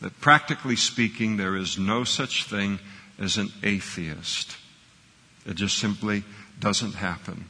[0.00, 2.78] that practically speaking, there is no such thing
[3.18, 4.56] as an atheist.
[5.46, 6.24] It just simply
[6.58, 7.46] doesn't happen.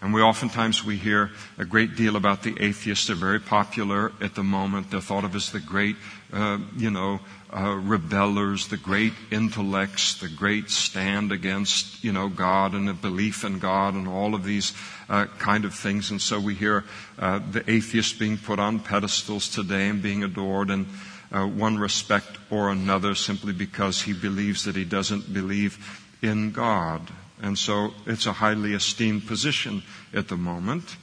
[0.00, 3.08] And we oftentimes we hear a great deal about the atheists.
[3.08, 4.90] They're very popular at the moment.
[4.90, 5.96] They're thought of as the great,
[6.32, 7.18] uh, you know,
[7.52, 13.42] uh, rebellers, the great intellects, the great stand against, you know, God and the belief
[13.42, 14.72] in God and all of these
[15.08, 16.12] uh, kind of things.
[16.12, 16.84] And so we hear
[17.18, 20.86] uh, the atheist being put on pedestals today and being adored in
[21.32, 27.10] uh, one respect or another simply because he believes that he doesn't believe in God.
[27.40, 30.96] And so it's a highly esteemed position at the moment.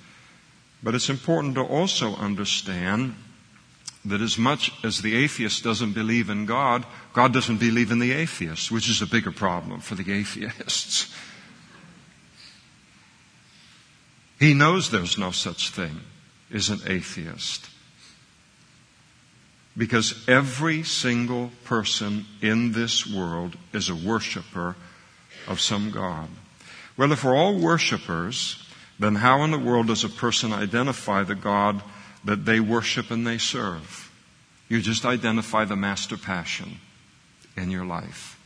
[0.83, 3.15] But it's important to also understand
[4.05, 8.11] that as much as the atheist doesn't believe in God, God doesn't believe in the
[8.11, 11.13] atheist, which is a bigger problem for the atheists.
[14.39, 16.01] He knows there's no such thing
[16.53, 17.69] as an atheist.
[19.77, 24.75] Because every single person in this world is a worshiper
[25.47, 26.29] of some God.
[26.97, 28.63] Well, if we're all worshipers,
[28.99, 31.81] then how in the world does a person identify the God
[32.23, 34.11] that they worship and they serve?
[34.69, 36.79] You just identify the master passion
[37.55, 38.39] in your life.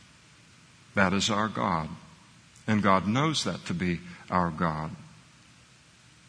[0.94, 1.88] That is our God.
[2.66, 4.90] And God knows that to be our God.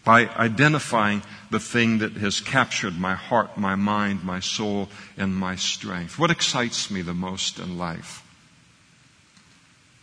[0.04, 5.56] By identifying the thing that has captured my heart, my mind, my soul, and my
[5.56, 6.18] strength.
[6.18, 8.24] What excites me the most in life?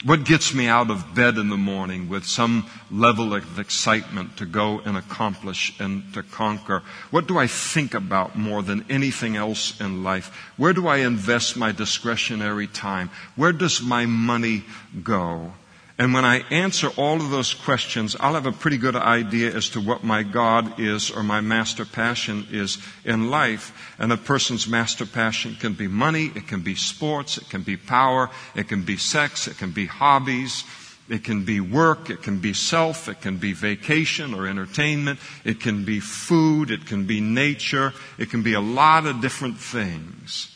[0.04, 4.46] What gets me out of bed in the morning with some level of excitement to
[4.46, 6.84] go and accomplish and to conquer?
[7.11, 10.30] What do I think about more than anything else in life?
[10.56, 13.11] Where do I invest my discretionary time?
[13.34, 14.62] Where does my money
[15.02, 15.54] go?
[15.98, 19.68] And when I answer all of those questions, I'll have a pretty good idea as
[19.70, 23.94] to what my God is or my master passion is in life.
[23.98, 27.76] And a person's master passion can be money, it can be sports, it can be
[27.76, 30.62] power, it can be sex, it can be hobbies,
[31.08, 35.58] it can be work, it can be self, it can be vacation or entertainment, it
[35.58, 40.54] can be food, it can be nature, it can be a lot of different things.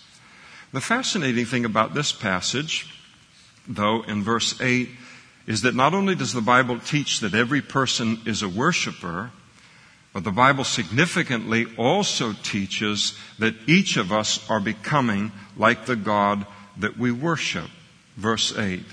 [0.72, 2.94] The fascinating thing about this passage,
[3.66, 4.88] though, in verse 8,
[5.46, 9.30] is that not only does the Bible teach that every person is a worshiper,
[10.12, 16.46] but the Bible significantly also teaches that each of us are becoming like the God
[16.78, 17.68] that we worship.
[18.16, 18.84] Verse 8.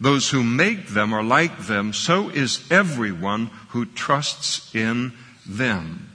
[0.00, 5.12] Those who make them are like them, so is everyone who trusts in
[5.44, 6.08] them.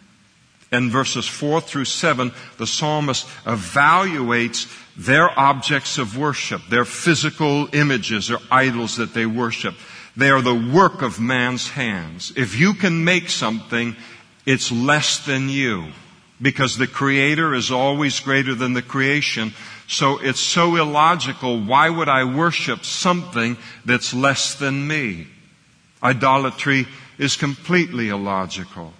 [0.74, 8.32] In verses 4 through 7, the psalmist evaluates their objects of worship, their physical images
[8.32, 9.76] or idols that they worship.
[10.18, 12.34] They are the work of man's hands.
[12.36, 13.96] If you can make something,
[14.48, 15.92] it's less than you.
[16.42, 19.54] Because the creator is always greater than the creation.
[19.88, 21.62] So it's so illogical.
[21.62, 25.28] Why would I worship something that's less than me?
[26.02, 26.88] Idolatry
[27.20, 28.94] is completely illogical.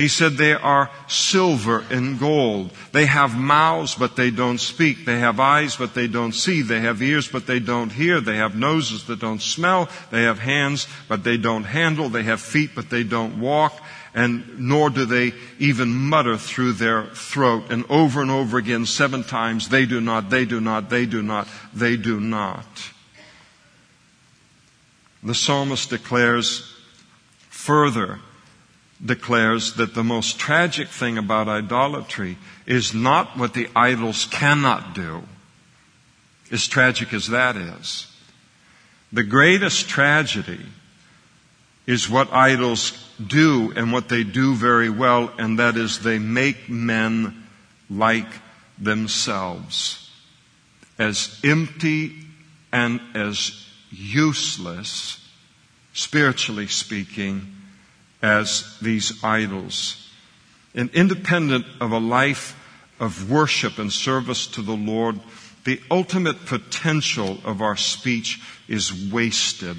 [0.00, 2.70] He said they are silver and gold.
[2.92, 5.04] They have mouths, but they don't speak.
[5.04, 6.62] They have eyes, but they don't see.
[6.62, 8.18] They have ears, but they don't hear.
[8.18, 9.90] They have noses that don't smell.
[10.10, 12.08] They have hands, but they don't handle.
[12.08, 13.78] They have feet, but they don't walk.
[14.14, 17.64] And nor do they even mutter through their throat.
[17.68, 21.20] And over and over again, seven times, they do not, they do not, they do
[21.20, 22.90] not, they do not.
[25.22, 26.74] The psalmist declares
[27.50, 28.20] further
[29.04, 32.36] declares that the most tragic thing about idolatry
[32.66, 35.22] is not what the idols cannot do,
[36.50, 38.06] as tragic as that is.
[39.12, 40.60] The greatest tragedy
[41.86, 42.92] is what idols
[43.24, 47.44] do and what they do very well, and that is they make men
[47.88, 48.28] like
[48.78, 50.10] themselves.
[50.98, 52.12] As empty
[52.70, 55.26] and as useless,
[55.92, 57.59] spiritually speaking,
[58.22, 60.08] as these idols.
[60.74, 62.56] And independent of a life
[63.00, 65.18] of worship and service to the Lord,
[65.64, 69.76] the ultimate potential of our speech is wasted.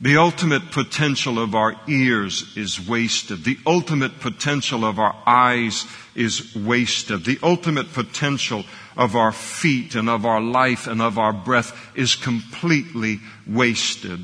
[0.00, 3.44] The ultimate potential of our ears is wasted.
[3.44, 7.24] The ultimate potential of our eyes is wasted.
[7.24, 8.64] The ultimate potential
[8.96, 14.20] of our feet and of our life and of our breath is completely wasted.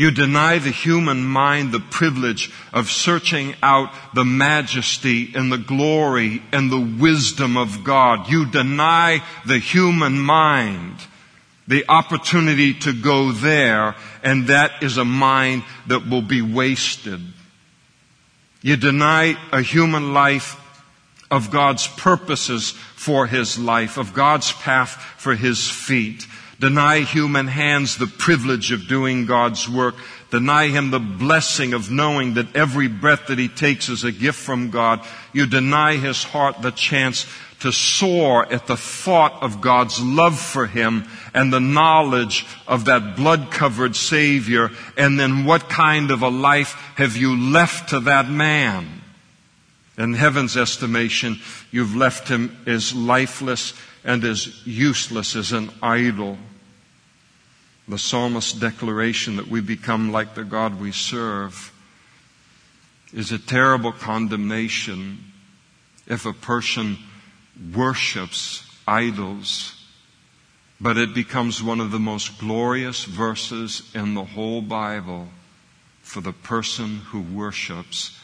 [0.00, 6.42] You deny the human mind the privilege of searching out the majesty and the glory
[6.52, 8.26] and the wisdom of God.
[8.30, 10.96] You deny the human mind
[11.68, 17.20] the opportunity to go there, and that is a mind that will be wasted.
[18.62, 20.58] You deny a human life
[21.30, 26.26] of God's purposes for his life, of God's path for his feet
[26.60, 29.94] deny human hands the privilege of doing God's work,
[30.30, 34.38] deny him the blessing of knowing that every breath that he takes is a gift
[34.38, 37.26] from God, you deny his heart the chance
[37.60, 43.16] to soar at the thought of God's love for him and the knowledge of that
[43.16, 48.28] blood covered Savior, and then what kind of a life have you left to that
[48.28, 49.00] man?
[49.96, 51.38] In heaven's estimation,
[51.70, 53.72] you've left him as lifeless
[54.04, 56.38] and as useless as an idol
[57.90, 61.72] the psalmist's declaration that we become like the God we serve
[63.12, 65.18] is a terrible condemnation
[66.06, 66.98] if a person
[67.74, 69.74] worships idols,
[70.80, 75.28] but it becomes one of the most glorious verses in the whole Bible
[76.02, 78.16] for the person who worships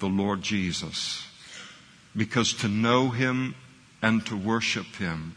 [0.00, 1.24] the Lord Jesus.
[2.16, 3.54] Because to know Him
[4.02, 5.35] and to worship Him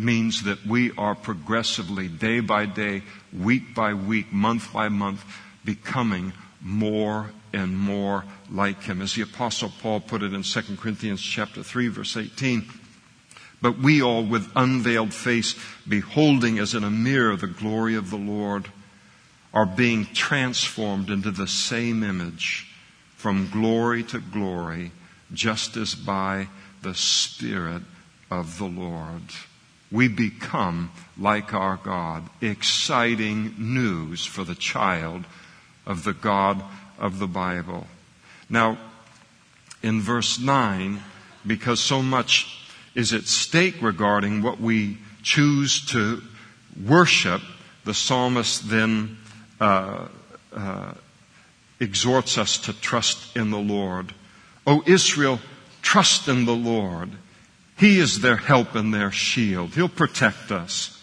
[0.00, 3.02] means that we are progressively, day by day,
[3.36, 5.24] week by week, month by month,
[5.64, 9.02] becoming more and more like him.
[9.02, 12.66] As the apostle Paul put it in 2 Corinthians chapter 3 verse 18,
[13.62, 15.54] but we all with unveiled face,
[15.86, 18.70] beholding as in a mirror the glory of the Lord,
[19.52, 22.72] are being transformed into the same image
[23.16, 24.92] from glory to glory,
[25.32, 26.48] just as by
[26.82, 27.82] the Spirit
[28.30, 29.22] of the Lord
[29.92, 32.28] we become like our God.
[32.40, 35.24] Exciting news for the child
[35.86, 36.62] of the God
[36.98, 37.86] of the Bible.
[38.48, 38.78] Now,
[39.82, 41.02] in verse 9,
[41.46, 42.58] because so much
[42.94, 46.22] is at stake regarding what we choose to
[46.86, 47.40] worship,
[47.84, 49.18] the psalmist then
[49.60, 50.06] uh,
[50.54, 50.92] uh,
[51.78, 54.14] exhorts us to trust in the Lord.
[54.66, 55.40] O Israel,
[55.82, 57.10] trust in the Lord.
[57.80, 59.70] He is their help and their shield.
[59.70, 61.02] He'll protect us.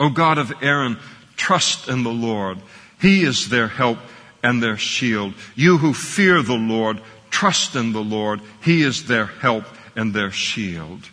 [0.00, 0.98] O God of Aaron,
[1.36, 2.58] trust in the Lord.
[3.00, 3.98] He is their help
[4.42, 5.34] and their shield.
[5.54, 8.40] You who fear the Lord, trust in the Lord.
[8.62, 11.08] He is their help and their shield.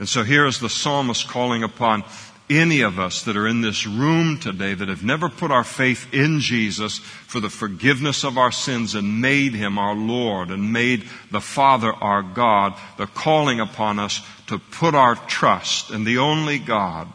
[0.00, 2.02] And so here is the psalmist calling upon
[2.50, 6.12] any of us that are in this room today that have never put our faith
[6.12, 11.04] in Jesus for the forgiveness of our sins and made Him our Lord and made
[11.30, 16.58] the Father our God, the calling upon us to put our trust in the only
[16.58, 17.08] God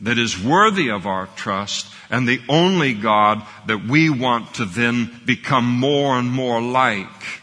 [0.00, 5.20] that is worthy of our trust and the only God that we want to then
[5.24, 7.40] become more and more like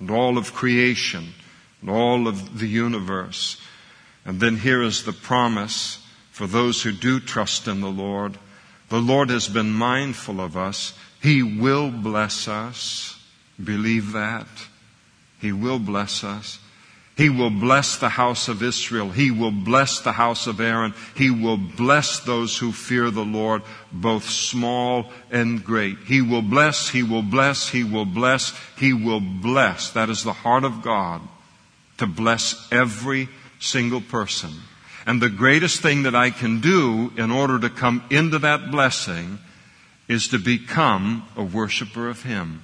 [0.00, 1.32] and all of creation
[1.80, 3.60] and all of the universe.
[4.24, 6.04] And then here is the promise
[6.38, 8.38] for those who do trust in the Lord.
[8.90, 10.96] The Lord has been mindful of us.
[11.20, 13.18] He will bless us.
[13.62, 14.46] Believe that.
[15.40, 16.60] He will bless us.
[17.16, 19.10] He will bless the house of Israel.
[19.10, 20.94] He will bless the house of Aaron.
[21.16, 25.98] He will bless those who fear the Lord, both small and great.
[26.06, 29.90] He will bless, He will bless, He will bless, He will bless.
[29.90, 31.20] That is the heart of God,
[31.96, 33.28] to bless every
[33.58, 34.52] single person.
[35.08, 39.38] And the greatest thing that I can do in order to come into that blessing
[40.06, 42.62] is to become a worshiper of Him.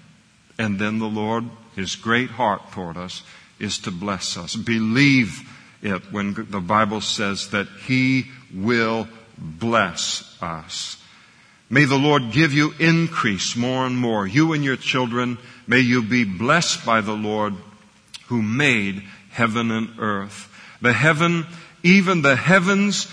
[0.58, 3.22] And then the Lord, His great heart toward us,
[3.58, 4.56] is to bless us.
[4.56, 5.40] Believe
[5.80, 11.02] it when the Bible says that He will bless us.
[11.70, 14.26] May the Lord give you increase more and more.
[14.26, 17.54] You and your children, may you be blessed by the Lord
[18.26, 20.50] who made heaven and earth.
[20.82, 21.46] The heaven,
[21.84, 23.06] even the heavens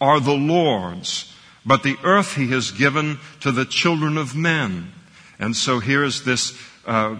[0.00, 1.32] are the Lord's,
[1.64, 4.90] but the earth He has given to the children of men.
[5.38, 7.16] And so here's this uh,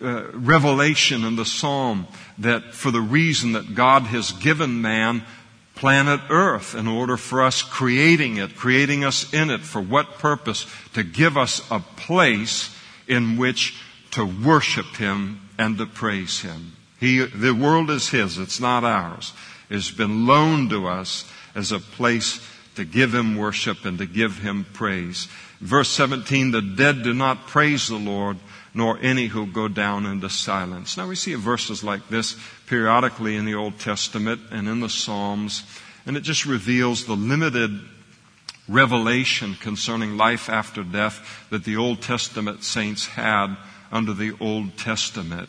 [0.00, 2.08] uh, revelation in the psalm
[2.38, 5.22] that for the reason that God has given man
[5.76, 9.60] planet earth in order for us creating it, creating us in it.
[9.60, 10.66] For what purpose?
[10.94, 12.74] To give us a place
[13.06, 13.78] in which
[14.12, 16.72] to worship Him and to praise Him.
[16.98, 19.32] He, the world is His, it's not ours.
[19.68, 22.40] It's been loaned to us as a place
[22.76, 25.28] to give Him worship and to give Him praise.
[25.60, 28.38] Verse 17, the dead do not praise the Lord,
[28.74, 30.96] nor any who go down into silence.
[30.96, 32.36] Now we see verses like this
[32.66, 35.64] periodically in the Old Testament and in the Psalms,
[36.04, 37.80] and it just reveals the limited
[38.68, 43.56] revelation concerning life after death that the Old Testament saints had
[43.90, 45.48] under the Old Testament.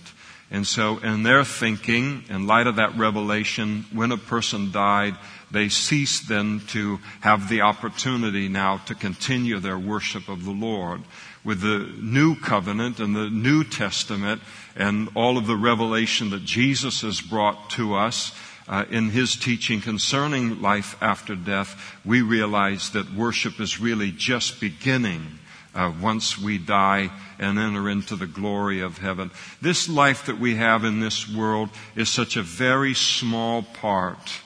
[0.50, 5.16] And so in their thinking, in light of that revelation, when a person died,
[5.52, 11.02] they ceased then to have the opportunity now to continue their worship of the Lord.
[11.43, 14.41] With the new covenant and the New Testament
[14.76, 18.34] and all of the revelation that Jesus has brought to us
[18.68, 24.60] uh, in his teaching concerning life after death, we realize that worship is really just
[24.60, 25.39] beginning
[25.76, 27.09] uh, once we die
[27.39, 29.32] and enter into the glory of heaven.
[29.61, 34.41] This life that we have in this world is such a very small part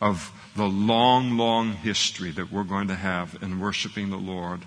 [0.00, 4.60] of the long, long history that we're going to have in worshiping the Lord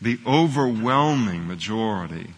[0.00, 2.28] the overwhelming majority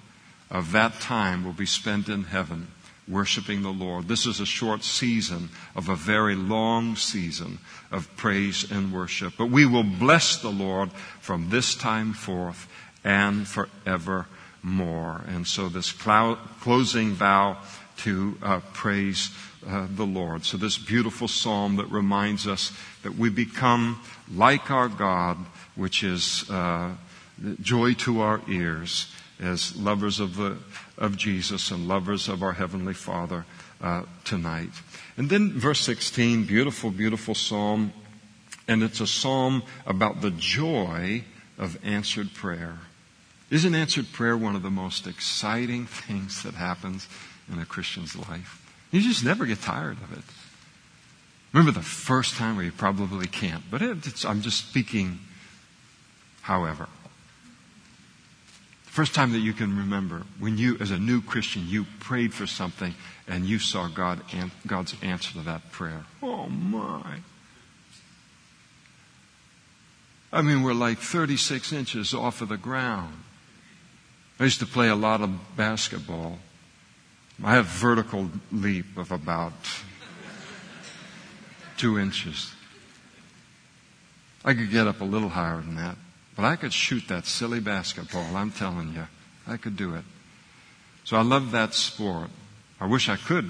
[0.51, 2.69] of that time will be spent in heaven
[3.09, 4.07] worshiping the Lord.
[4.07, 7.59] This is a short season of a very long season
[7.91, 9.33] of praise and worship.
[9.39, 12.69] But we will bless the Lord from this time forth
[13.05, 15.25] and forevermore.
[15.27, 17.59] And so this closing vow
[17.99, 19.31] to uh, praise
[19.67, 20.45] uh, the Lord.
[20.45, 22.73] So this beautiful psalm that reminds us
[23.03, 24.01] that we become
[24.33, 25.39] like our God,
[25.75, 26.95] which is uh,
[27.61, 30.59] joy to our ears as lovers of the
[30.99, 33.45] of Jesus and lovers of our heavenly Father
[33.81, 34.71] uh, tonight.
[35.17, 37.93] And then verse 16, beautiful, beautiful psalm,
[38.67, 41.25] and it's a psalm about the joy
[41.57, 42.79] of answered prayer.
[43.51, 47.09] Isn't answered prayer one of the most exciting things that happens
[47.51, 48.65] in a Christian's life?
[48.91, 50.25] You just never get tired of it.
[51.53, 55.19] Remember the first time where you probably can't, but I'm just speaking,
[56.43, 56.89] however.
[58.85, 62.35] The First time that you can remember when you, as a new Christian, you prayed
[62.35, 62.95] for something
[63.27, 64.21] and you saw God,
[64.67, 66.05] God's answer to that prayer.
[66.23, 67.21] Oh my.
[70.31, 73.15] I mean, we're like 36 inches off of the ground.
[74.41, 76.39] I used to play a lot of basketball.
[77.43, 79.53] I have vertical leap of about
[81.77, 82.53] two inches.
[84.45, 85.97] I could get up a little higher than that.
[86.37, 89.09] But I could shoot that silly basketball, I'm telling you.
[89.47, 90.05] I could do it.
[91.05, 92.31] So I love that sport.
[92.81, 93.47] I wish I could.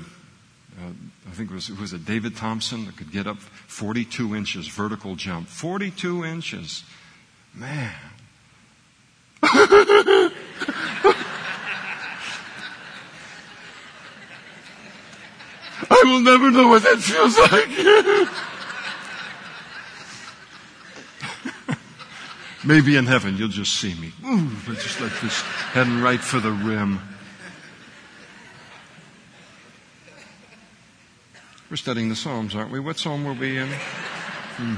[0.81, 0.93] Uh,
[1.27, 4.69] I think it was, it was a David Thompson that could get up 42 inches
[4.69, 5.49] vertical jump.
[5.49, 6.85] 42 inches.
[7.53, 7.93] Man.
[15.91, 17.69] I will never know what that feels like.
[22.65, 24.13] Maybe in heaven you'll just see me.
[24.27, 25.41] Ooh, just like this,
[25.73, 27.01] heading right for the rim.
[31.71, 32.81] We're studying the Psalms, aren't we?
[32.81, 33.69] What psalm were we in?
[33.69, 34.77] Hmm.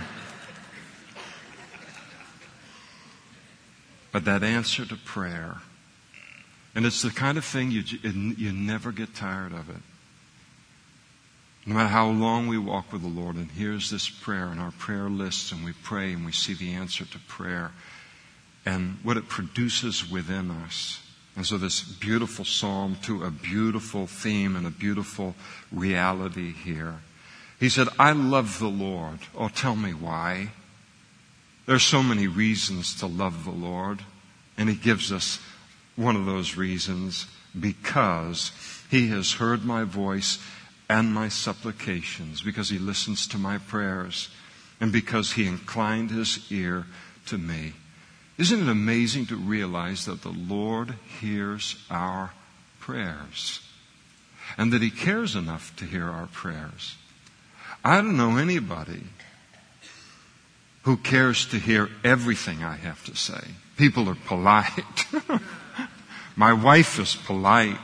[4.13, 5.59] But that answer to prayer,
[6.75, 9.83] and it's the kind of thing you, you never get tired of it.
[11.67, 14.71] No matter how long we walk with the Lord, and here's this prayer in our
[14.73, 17.73] prayer lists, and we pray and we see the answer to prayer
[18.65, 21.01] and what it produces within us.
[21.37, 25.35] And so, this beautiful psalm to a beautiful theme and a beautiful
[25.71, 27.01] reality here.
[27.59, 29.21] He said, I love the Lord.
[29.37, 30.51] Oh, tell me why.
[31.67, 34.01] There's so many reasons to love the Lord.
[34.57, 35.39] And He gives us
[36.01, 37.27] one of those reasons
[37.59, 38.53] because
[38.91, 40.39] He has heard my voice
[40.89, 44.29] and my supplications, because He listens to my prayers,
[44.81, 46.87] and because He inclined His ear
[47.27, 47.75] to me.
[48.39, 52.33] Isn't it amazing to realize that the Lord hears our
[52.79, 53.61] prayers
[54.57, 56.97] and that He cares enough to hear our prayers?
[57.85, 59.03] I don't know anybody
[60.83, 63.41] who cares to hear everything I have to say.
[63.77, 65.05] People are polite.
[66.41, 67.77] My wife is polite.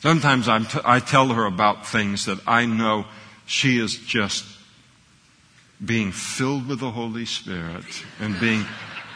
[0.00, 3.06] Sometimes t- i tell her about things that I know
[3.46, 4.44] she is just
[5.82, 8.66] being filled with the Holy Spirit and being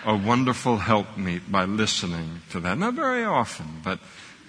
[0.07, 2.79] a wonderful helpmeet by listening to that.
[2.79, 3.99] Not very often, but,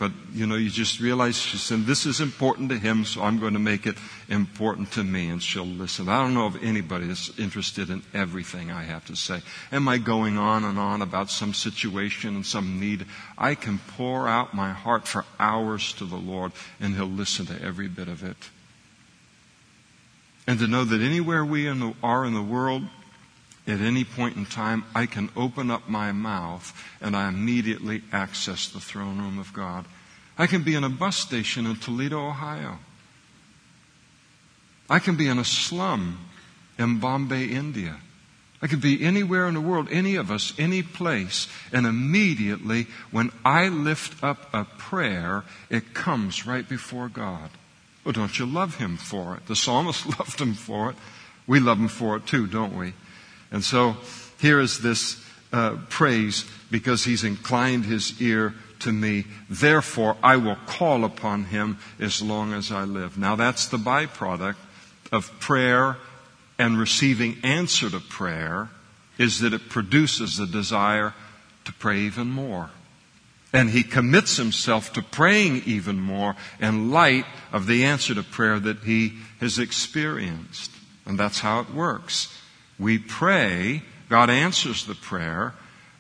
[0.02, 3.38] but, you know, you just realize she said, this is important to him, so I'm
[3.38, 3.98] going to make it
[4.30, 6.10] important to me, and she'll listen.
[6.10, 9.44] I don't know if anybody is interested in everything I have to say.
[9.72, 13.06] Am I going on and on about some situation and some need?
[13.38, 17.62] I can pour out my heart for hours to the Lord, and he'll listen to
[17.62, 18.50] every bit of it.
[20.48, 22.82] And to know that anywhere we in the, are in the world,
[23.68, 28.68] at any point in time, I can open up my mouth and I immediately access
[28.68, 29.86] the throne room of God.
[30.38, 32.80] I can be in a bus station in Toledo, Ohio.
[34.90, 36.20] I can be in a slum
[36.78, 37.98] in Bombay, India.
[38.62, 43.32] I could be anywhere in the world, any of us, any place, and immediately when
[43.44, 47.50] I lift up a prayer, it comes right before God.
[48.04, 49.48] Well, don't you love him for it?
[49.48, 50.96] The psalmist loved him for it.
[51.48, 52.94] We love him for it too, don't we?
[53.52, 53.98] And so
[54.40, 59.26] here is this uh, praise because he's inclined his ear to me.
[59.50, 63.18] Therefore, I will call upon him as long as I live.
[63.18, 64.56] Now, that's the byproduct
[65.12, 65.98] of prayer
[66.58, 68.70] and receiving answer to prayer
[69.18, 71.14] is that it produces a desire
[71.66, 72.70] to pray even more.
[73.54, 78.60] And he commits himself to praying even more in light of the answer to prayer
[78.60, 80.72] that he has experienced.
[81.06, 82.34] And that's how it works.
[82.82, 85.54] We pray, God answers the prayer,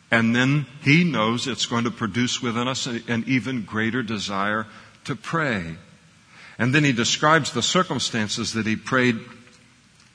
[0.09, 4.65] and then he knows it's going to produce within us an even greater desire
[5.05, 5.75] to pray.
[6.57, 9.19] And then he describes the circumstances that he prayed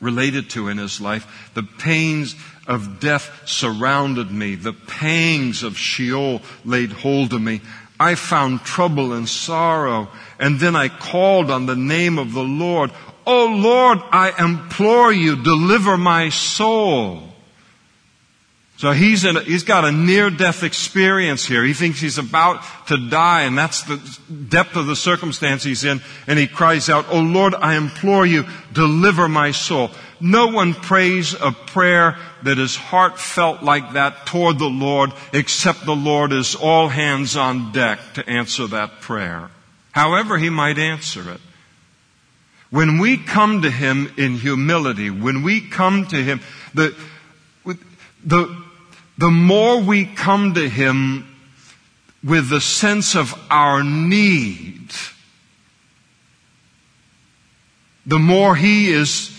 [0.01, 1.53] related to in his life.
[1.55, 2.35] The pains
[2.67, 4.57] of death surrounded me.
[4.57, 7.61] The pangs of Sheol laid hold of me.
[7.99, 10.09] I found trouble and sorrow.
[10.41, 12.91] And then I called on the name of the Lord.
[13.27, 17.23] Oh Lord, I implore you, deliver my soul.
[18.79, 21.65] So he's in a, he's got a near death experience here.
[21.65, 23.97] He thinks he's about to die and that's the
[24.49, 26.03] depth of the circumstance he's in.
[26.27, 29.91] And he cries out, Oh Lord, I implore you, deliver my soul.
[30.21, 35.97] No one prays a prayer that is heartfelt like that toward the Lord except the
[35.97, 39.51] Lord is all hands on deck to answer that prayer.
[39.93, 41.41] However he might answer it.
[42.71, 46.41] When we come to him in humility, when we come to him,
[46.75, 46.97] the,
[48.25, 48.65] the,
[49.19, 51.27] the more we come to Him
[52.23, 54.91] with the sense of our need,
[58.05, 59.33] the more He is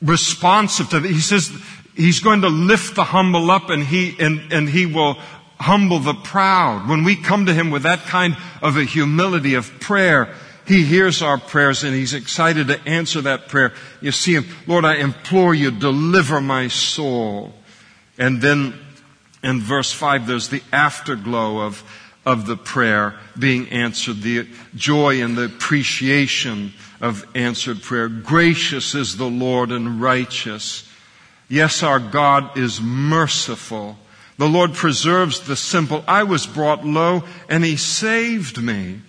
[0.00, 1.04] responsive to it.
[1.04, 1.52] He says
[1.94, 5.14] He's going to lift the humble up and He, and, and He will
[5.60, 6.88] humble the proud.
[6.88, 10.34] When we come to Him with that kind of a humility of prayer,
[10.66, 13.72] he hears our prayers and He's excited to answer that prayer.
[14.00, 17.52] You see Him, Lord, I implore you, deliver my soul.
[18.16, 18.74] And then
[19.42, 21.82] in verse 5, there's the afterglow of,
[22.24, 24.46] of the prayer being answered, the
[24.76, 28.08] joy and the appreciation of answered prayer.
[28.08, 30.88] Gracious is the Lord and righteous.
[31.48, 33.98] Yes, our God is merciful.
[34.38, 36.04] The Lord preserves the simple.
[36.06, 39.00] I was brought low and He saved me.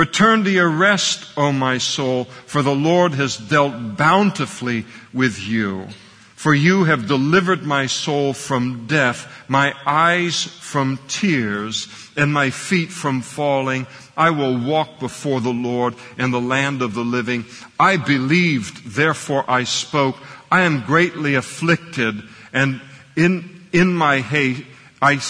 [0.00, 5.88] Return to your rest, O my soul, for the Lord has dealt bountifully with you.
[6.36, 11.86] For you have delivered my soul from death, my eyes from tears,
[12.16, 13.86] and my feet from falling.
[14.16, 17.44] I will walk before the Lord in the land of the living.
[17.78, 20.16] I believed, therefore I spoke.
[20.50, 22.22] I am greatly afflicted,
[22.54, 22.80] and
[23.16, 24.62] in, in my haste,
[25.02, 25.20] I,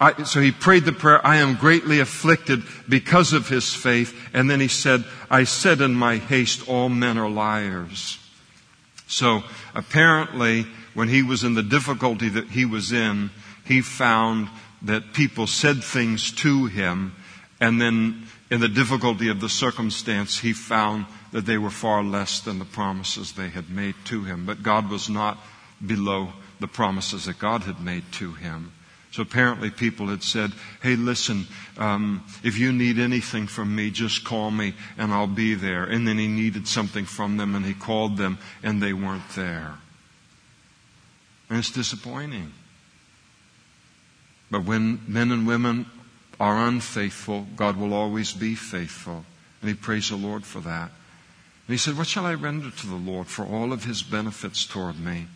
[0.00, 4.16] I, so he prayed the prayer, I am greatly afflicted because of his faith.
[4.32, 8.18] And then he said, I said in my haste, all men are liars.
[9.08, 9.42] So
[9.74, 13.30] apparently, when he was in the difficulty that he was in,
[13.64, 14.48] he found
[14.82, 17.14] that people said things to him,
[17.60, 22.40] and then in the difficulty of the circumstance, he found that they were far less
[22.40, 24.46] than the promises they had made to him.
[24.46, 25.38] But God was not
[25.84, 28.72] below the promises that God had made to him.
[29.10, 30.52] So apparently people had said,
[30.82, 31.46] hey, listen,
[31.78, 35.84] um, if you need anything from me, just call me and I'll be there.
[35.84, 39.74] And then he needed something from them and he called them and they weren't there.
[41.48, 42.52] And it's disappointing.
[44.50, 45.86] But when men and women
[46.38, 49.24] are unfaithful, God will always be faithful.
[49.60, 50.90] And he praised the Lord for that.
[50.90, 54.66] And he said, What shall I render to the Lord for all of his benefits
[54.66, 55.26] toward me?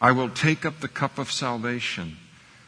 [0.00, 2.16] I will take up the cup of salvation.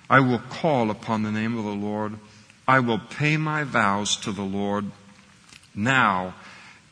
[0.08, 2.18] I will call upon the name of the Lord.
[2.66, 4.86] I will pay my vows to the Lord
[5.74, 6.34] now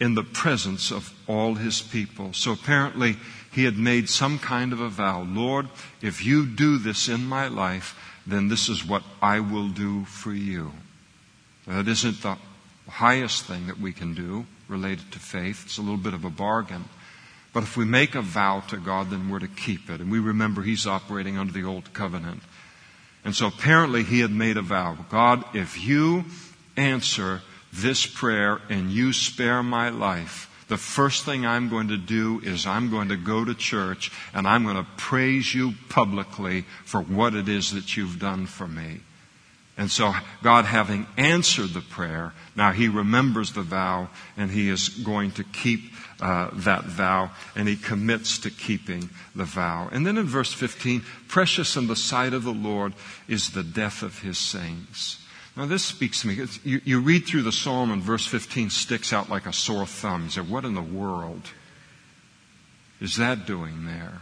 [0.00, 2.32] in the presence of all his people.
[2.32, 3.16] So apparently
[3.52, 5.22] he had made some kind of a vow.
[5.22, 5.68] Lord,
[6.00, 7.96] if you do this in my life,
[8.26, 10.72] then this is what I will do for you.
[11.66, 12.36] That isn't the
[12.88, 15.64] highest thing that we can do related to faith.
[15.66, 16.84] It's a little bit of a bargain.
[17.52, 20.00] But if we make a vow to God, then we're to keep it.
[20.00, 22.42] And we remember He's operating under the old covenant.
[23.24, 24.96] And so apparently he had made a vow.
[25.10, 26.24] God, if you
[26.76, 27.40] answer
[27.72, 32.66] this prayer and you spare my life, the first thing I'm going to do is
[32.66, 37.34] I'm going to go to church and I'm going to praise you publicly for what
[37.34, 39.00] it is that you've done for me.
[39.76, 40.12] And so
[40.42, 45.44] God having answered the prayer, now he remembers the vow and he is going to
[45.44, 45.92] keep
[46.22, 49.88] uh, that vow and he commits to keeping the vow.
[49.90, 52.94] And then in verse 15, precious in the sight of the Lord
[53.26, 55.18] is the death of his saints.
[55.56, 56.46] Now this speaks to me.
[56.62, 60.24] You, you read through the psalm and verse 15 sticks out like a sore thumb.
[60.24, 61.42] You say, what in the world
[63.00, 64.20] is that doing there?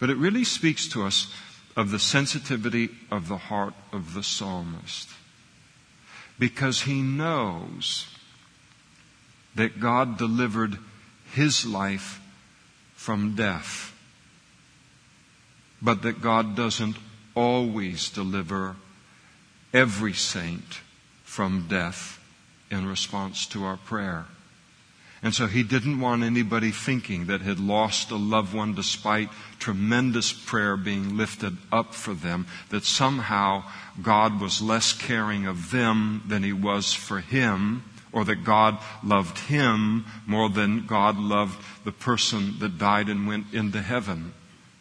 [0.00, 1.32] But it really speaks to us
[1.76, 5.10] of the sensitivity of the heart of the psalmist.
[6.38, 8.06] Because he knows
[9.54, 10.78] that God delivered
[11.32, 12.20] his life
[12.94, 13.94] from death,
[15.80, 16.96] but that God doesn't
[17.34, 18.76] always deliver
[19.72, 20.80] every saint
[21.24, 22.20] from death
[22.70, 24.26] in response to our prayer.
[25.22, 29.30] And so he didn't want anybody thinking that had lost a loved one despite
[29.60, 33.62] tremendous prayer being lifted up for them, that somehow
[34.02, 39.38] God was less caring of them than he was for him, or that God loved
[39.38, 44.32] him more than God loved the person that died and went into heaven.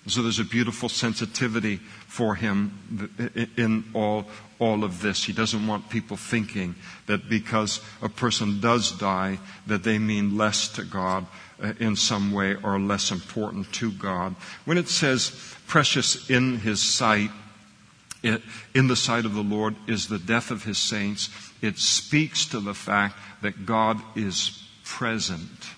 [0.08, 1.78] So there's a beautiful sensitivity
[2.08, 4.26] for him in all,
[4.58, 5.24] all of this.
[5.24, 6.76] He doesn't want people thinking
[7.06, 11.28] that because a person does die, that they mean less to God
[11.62, 14.36] uh, in some way or less important to God.
[14.66, 17.30] When it says precious in his sight,
[18.24, 21.30] in the sight of the Lord is the death of his saints.
[21.62, 25.70] It speaks to the fact that God is present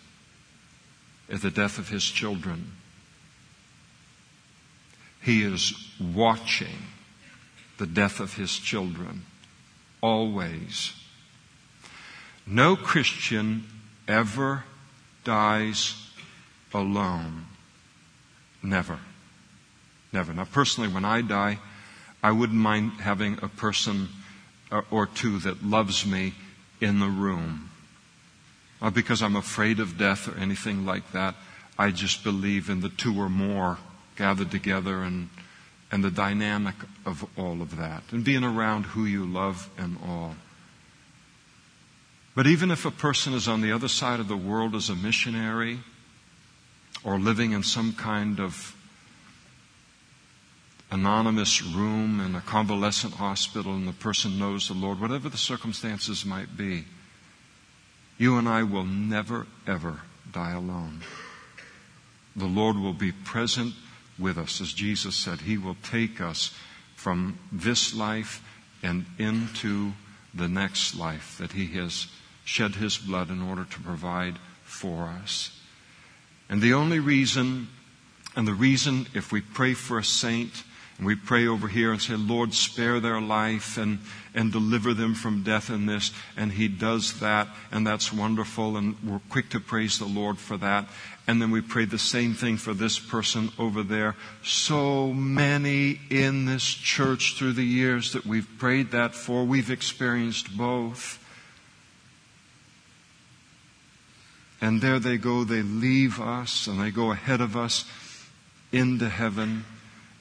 [1.29, 2.73] at the death of his children.
[5.21, 6.88] He is watching
[7.77, 9.23] the death of his children
[10.01, 10.93] always.
[12.45, 13.65] No Christian
[14.07, 14.65] ever
[15.23, 15.95] dies
[16.73, 17.45] alone.
[18.61, 18.99] Never.
[20.11, 20.34] Never.
[20.34, 21.59] Now, personally, when I die,
[22.21, 24.09] I wouldn't mind having a person
[24.91, 26.34] or two that loves me
[26.82, 27.69] in the room.
[28.82, 31.36] Not because I'm afraid of death or anything like that.
[31.78, 33.78] I just believe in the two or more
[34.15, 35.30] gathered together and,
[35.91, 40.36] and the dynamic of all of that and being around who you love and all.
[42.36, 44.95] But even if a person is on the other side of the world as a
[44.95, 45.80] missionary
[47.03, 48.76] or living in some kind of
[50.94, 56.24] anonymous room in a convalescent hospital and the person knows the Lord, whatever the circumstances
[56.24, 56.86] might be,
[58.20, 61.02] you and I will never, ever die alone.
[62.36, 63.74] The Lord will be present
[64.20, 64.62] with us.
[64.62, 66.54] As Jesus said, He will take us
[66.96, 68.44] from this life
[68.84, 69.94] and into
[70.32, 72.06] the next life that He has
[72.46, 75.60] shed His blood in order to provide for us.
[76.50, 77.70] And the only reason,
[78.36, 80.64] and the reason if we pray for a saint,
[80.98, 84.00] and we pray over here and say, Lord, spare their life and,
[84.36, 86.12] and deliver them from death in this.
[86.38, 90.56] And He does that, and that's wonderful, and we're quick to praise the Lord for
[90.58, 90.88] that.
[91.26, 94.16] And then we pray the same thing for this person over there.
[94.44, 100.56] So many in this church through the years that we've prayed that for, we've experienced
[100.56, 101.20] both.
[104.62, 107.86] And there they go, they leave us and they go ahead of us
[108.72, 109.66] into heaven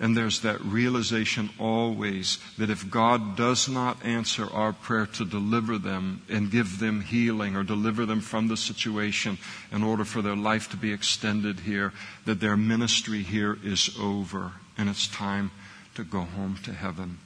[0.03, 5.79] And there's that realization always that if God does not answer our prayer to deliver
[5.79, 9.39] them and give them healing or deliver them from the situation
[9.71, 11.93] in order for their life to be extended here,
[12.25, 15.53] that their ministry here is over and it's time
[15.95, 17.19] to go home to heaven.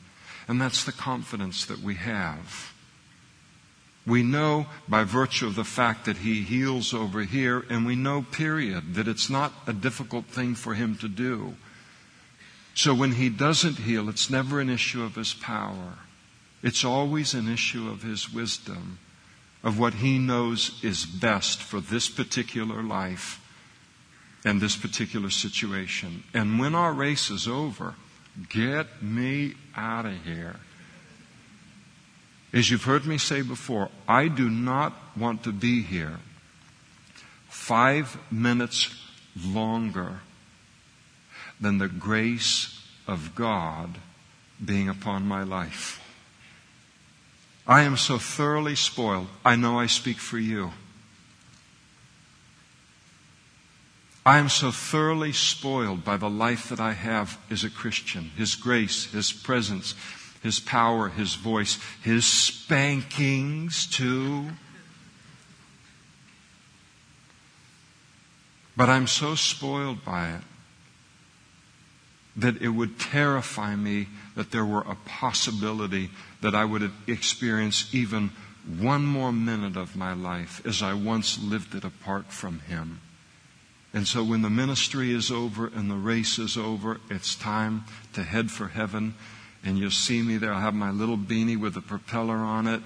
[0.46, 2.74] And that's the confidence that we have.
[4.06, 8.20] We know by virtue of the fact that he heals over here, and we know,
[8.30, 11.56] period, that it's not a difficult thing for him to do.
[12.76, 15.94] So when he doesn't heal, it's never an issue of his power.
[16.62, 18.98] It's always an issue of his wisdom,
[19.64, 23.40] of what he knows is best for this particular life
[24.44, 26.24] and this particular situation.
[26.34, 27.94] And when our race is over,
[28.50, 30.56] get me out of here.
[32.52, 36.18] As you've heard me say before, I do not want to be here
[37.48, 38.94] five minutes
[39.34, 40.20] longer
[41.60, 43.98] than the grace of God
[44.64, 46.02] being upon my life.
[47.66, 49.28] I am so thoroughly spoiled.
[49.44, 50.72] I know I speak for you.
[54.24, 58.32] I am so thoroughly spoiled by the life that I have as a Christian.
[58.36, 59.94] His grace, His presence,
[60.42, 64.46] His power, His voice, His spankings too.
[68.76, 70.42] But I'm so spoiled by it
[72.36, 76.10] that it would terrify me that there were a possibility
[76.42, 78.30] that I would experience even
[78.78, 83.00] one more minute of my life as I once lived it apart from Him.
[83.94, 88.22] And so when the ministry is over and the race is over, it's time to
[88.22, 89.14] head for heaven.
[89.64, 90.52] And you'll see me there.
[90.52, 92.82] I'll have my little beanie with a propeller on it.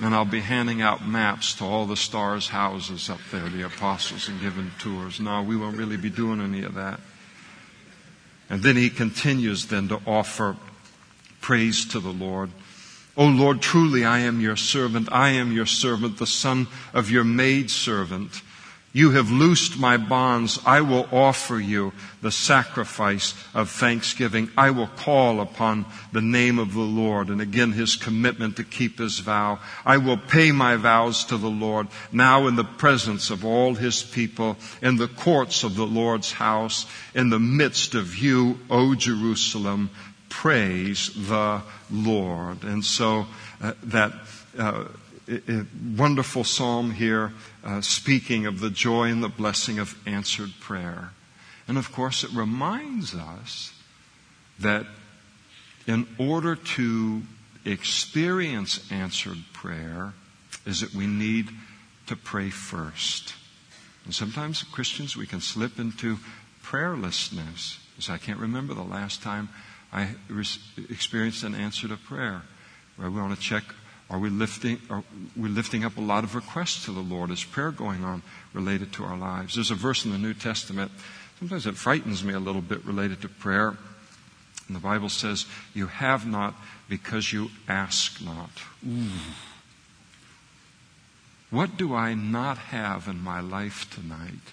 [0.00, 4.28] And I'll be handing out maps to all the stars' houses up there, the apostles,
[4.28, 5.18] and giving tours.
[5.18, 7.00] No, we won't really be doing any of that.
[8.48, 10.56] And then he continues then to offer
[11.40, 12.50] praise to the Lord.
[13.16, 15.08] O Lord, truly I am your servant.
[15.10, 18.42] I am your servant, the son of your maid servant.
[18.96, 20.58] You have loosed my bonds.
[20.64, 21.92] I will offer you
[22.22, 24.50] the sacrifice of thanksgiving.
[24.56, 27.28] I will call upon the name of the Lord.
[27.28, 29.58] And again, his commitment to keep his vow.
[29.84, 34.02] I will pay my vows to the Lord now in the presence of all his
[34.02, 39.90] people, in the courts of the Lord's house, in the midst of you, O Jerusalem.
[40.30, 42.64] Praise the Lord.
[42.64, 43.26] And so
[43.60, 44.12] uh, that
[44.58, 44.84] uh,
[45.96, 47.32] wonderful psalm here
[47.64, 51.10] uh, speaking of the joy and the blessing of answered prayer.
[51.68, 53.72] And of course, it reminds us
[54.60, 54.86] that
[55.86, 57.22] in order to
[57.64, 60.14] experience answered prayer,
[60.64, 61.48] is that we need
[62.06, 63.34] to pray first.
[64.04, 66.18] And sometimes Christians, we can slip into
[66.62, 67.78] prayerlessness.
[68.08, 69.48] I can't remember the last time
[69.92, 70.10] I
[70.90, 72.42] experienced an answer to prayer.
[72.96, 73.64] Where we want to check
[74.08, 75.02] are we lifting, are
[75.36, 77.30] we lifting up a lot of requests to the Lord?
[77.30, 79.54] Is prayer going on related to our lives?
[79.54, 80.92] There's a verse in the New Testament.
[81.38, 83.76] Sometimes it frightens me a little bit related to prayer.
[84.68, 86.54] And the Bible says, You have not
[86.88, 88.50] because you ask not.
[88.86, 89.10] Ooh.
[91.50, 94.52] What do I not have in my life tonight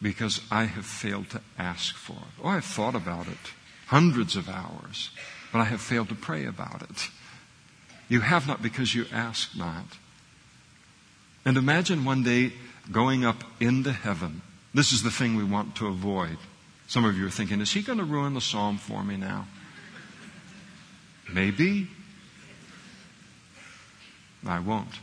[0.00, 2.42] because I have failed to ask for it?
[2.42, 3.52] Oh, I've thought about it
[3.86, 5.10] hundreds of hours,
[5.52, 7.08] but I have failed to pray about it.
[8.08, 9.84] You have not because you ask not.
[11.44, 12.52] And imagine one day
[12.90, 14.42] going up into heaven.
[14.74, 16.38] This is the thing we want to avoid.
[16.86, 19.46] Some of you are thinking, is he going to ruin the psalm for me now?
[21.32, 21.88] Maybe.
[24.46, 25.00] I won't.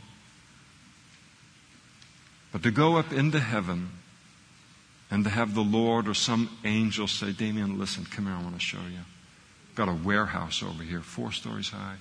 [2.52, 3.90] But to go up into heaven
[5.10, 8.54] and to have the Lord or some angel say, Damien, listen, come here, I want
[8.54, 9.00] to show you.
[9.74, 11.96] Got a warehouse over here, four stories high.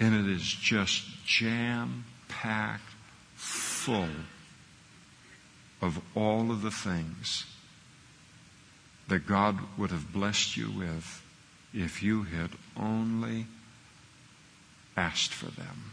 [0.00, 2.90] And it is just jam packed
[3.34, 4.08] full
[5.80, 7.44] of all of the things
[9.08, 11.22] that God would have blessed you with
[11.72, 13.46] if you had only
[14.96, 15.92] asked for them.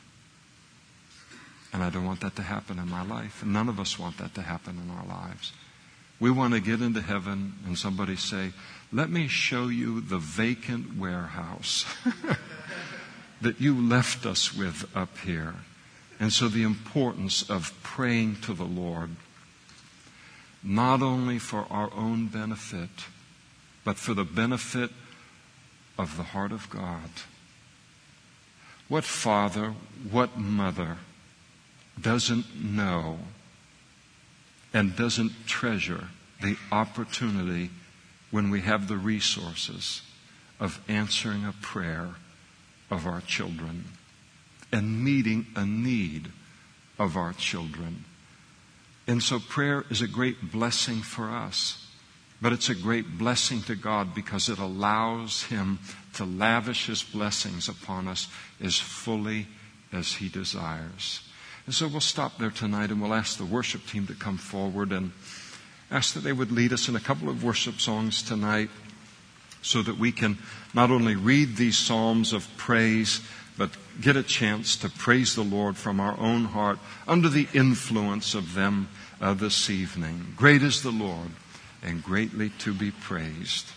[1.71, 3.41] And I don't want that to happen in my life.
[3.41, 5.51] And none of us want that to happen in our lives.
[6.19, 8.51] We want to get into heaven and somebody say,
[8.93, 11.85] Let me show you the vacant warehouse.
[13.45, 15.53] that you left us with up here.
[16.19, 19.11] And so the importance of praying to the Lord,
[20.63, 22.89] not only for our own benefit,
[23.83, 24.89] but for the benefit
[25.95, 27.11] of the heart of God.
[28.87, 29.75] What father,
[30.09, 30.97] what mother
[32.01, 33.19] doesn't know
[34.73, 36.07] and doesn't treasure
[36.41, 37.69] the opportunity
[38.31, 40.01] when we have the resources
[40.59, 42.15] of answering a prayer
[42.89, 43.85] of our children
[44.71, 46.31] and meeting a need
[46.99, 48.05] of our children.
[49.07, 51.87] And so prayer is a great blessing for us,
[52.41, 55.79] but it's a great blessing to God because it allows Him
[56.13, 58.27] to lavish His blessings upon us
[58.61, 59.47] as fully
[59.93, 61.21] as He desires.
[61.65, 64.91] And so we'll stop there tonight and we'll ask the worship team to come forward
[64.91, 65.11] and
[65.91, 68.69] ask that they would lead us in a couple of worship songs tonight
[69.61, 70.37] so that we can
[70.75, 73.21] not only read these psalms of praise,
[73.57, 73.71] but
[74.01, 78.53] get a chance to praise the Lord from our own heart under the influence of
[78.53, 78.89] them
[79.21, 80.33] uh, this evening.
[80.35, 81.31] Great is the Lord
[81.81, 83.67] and greatly to be praised.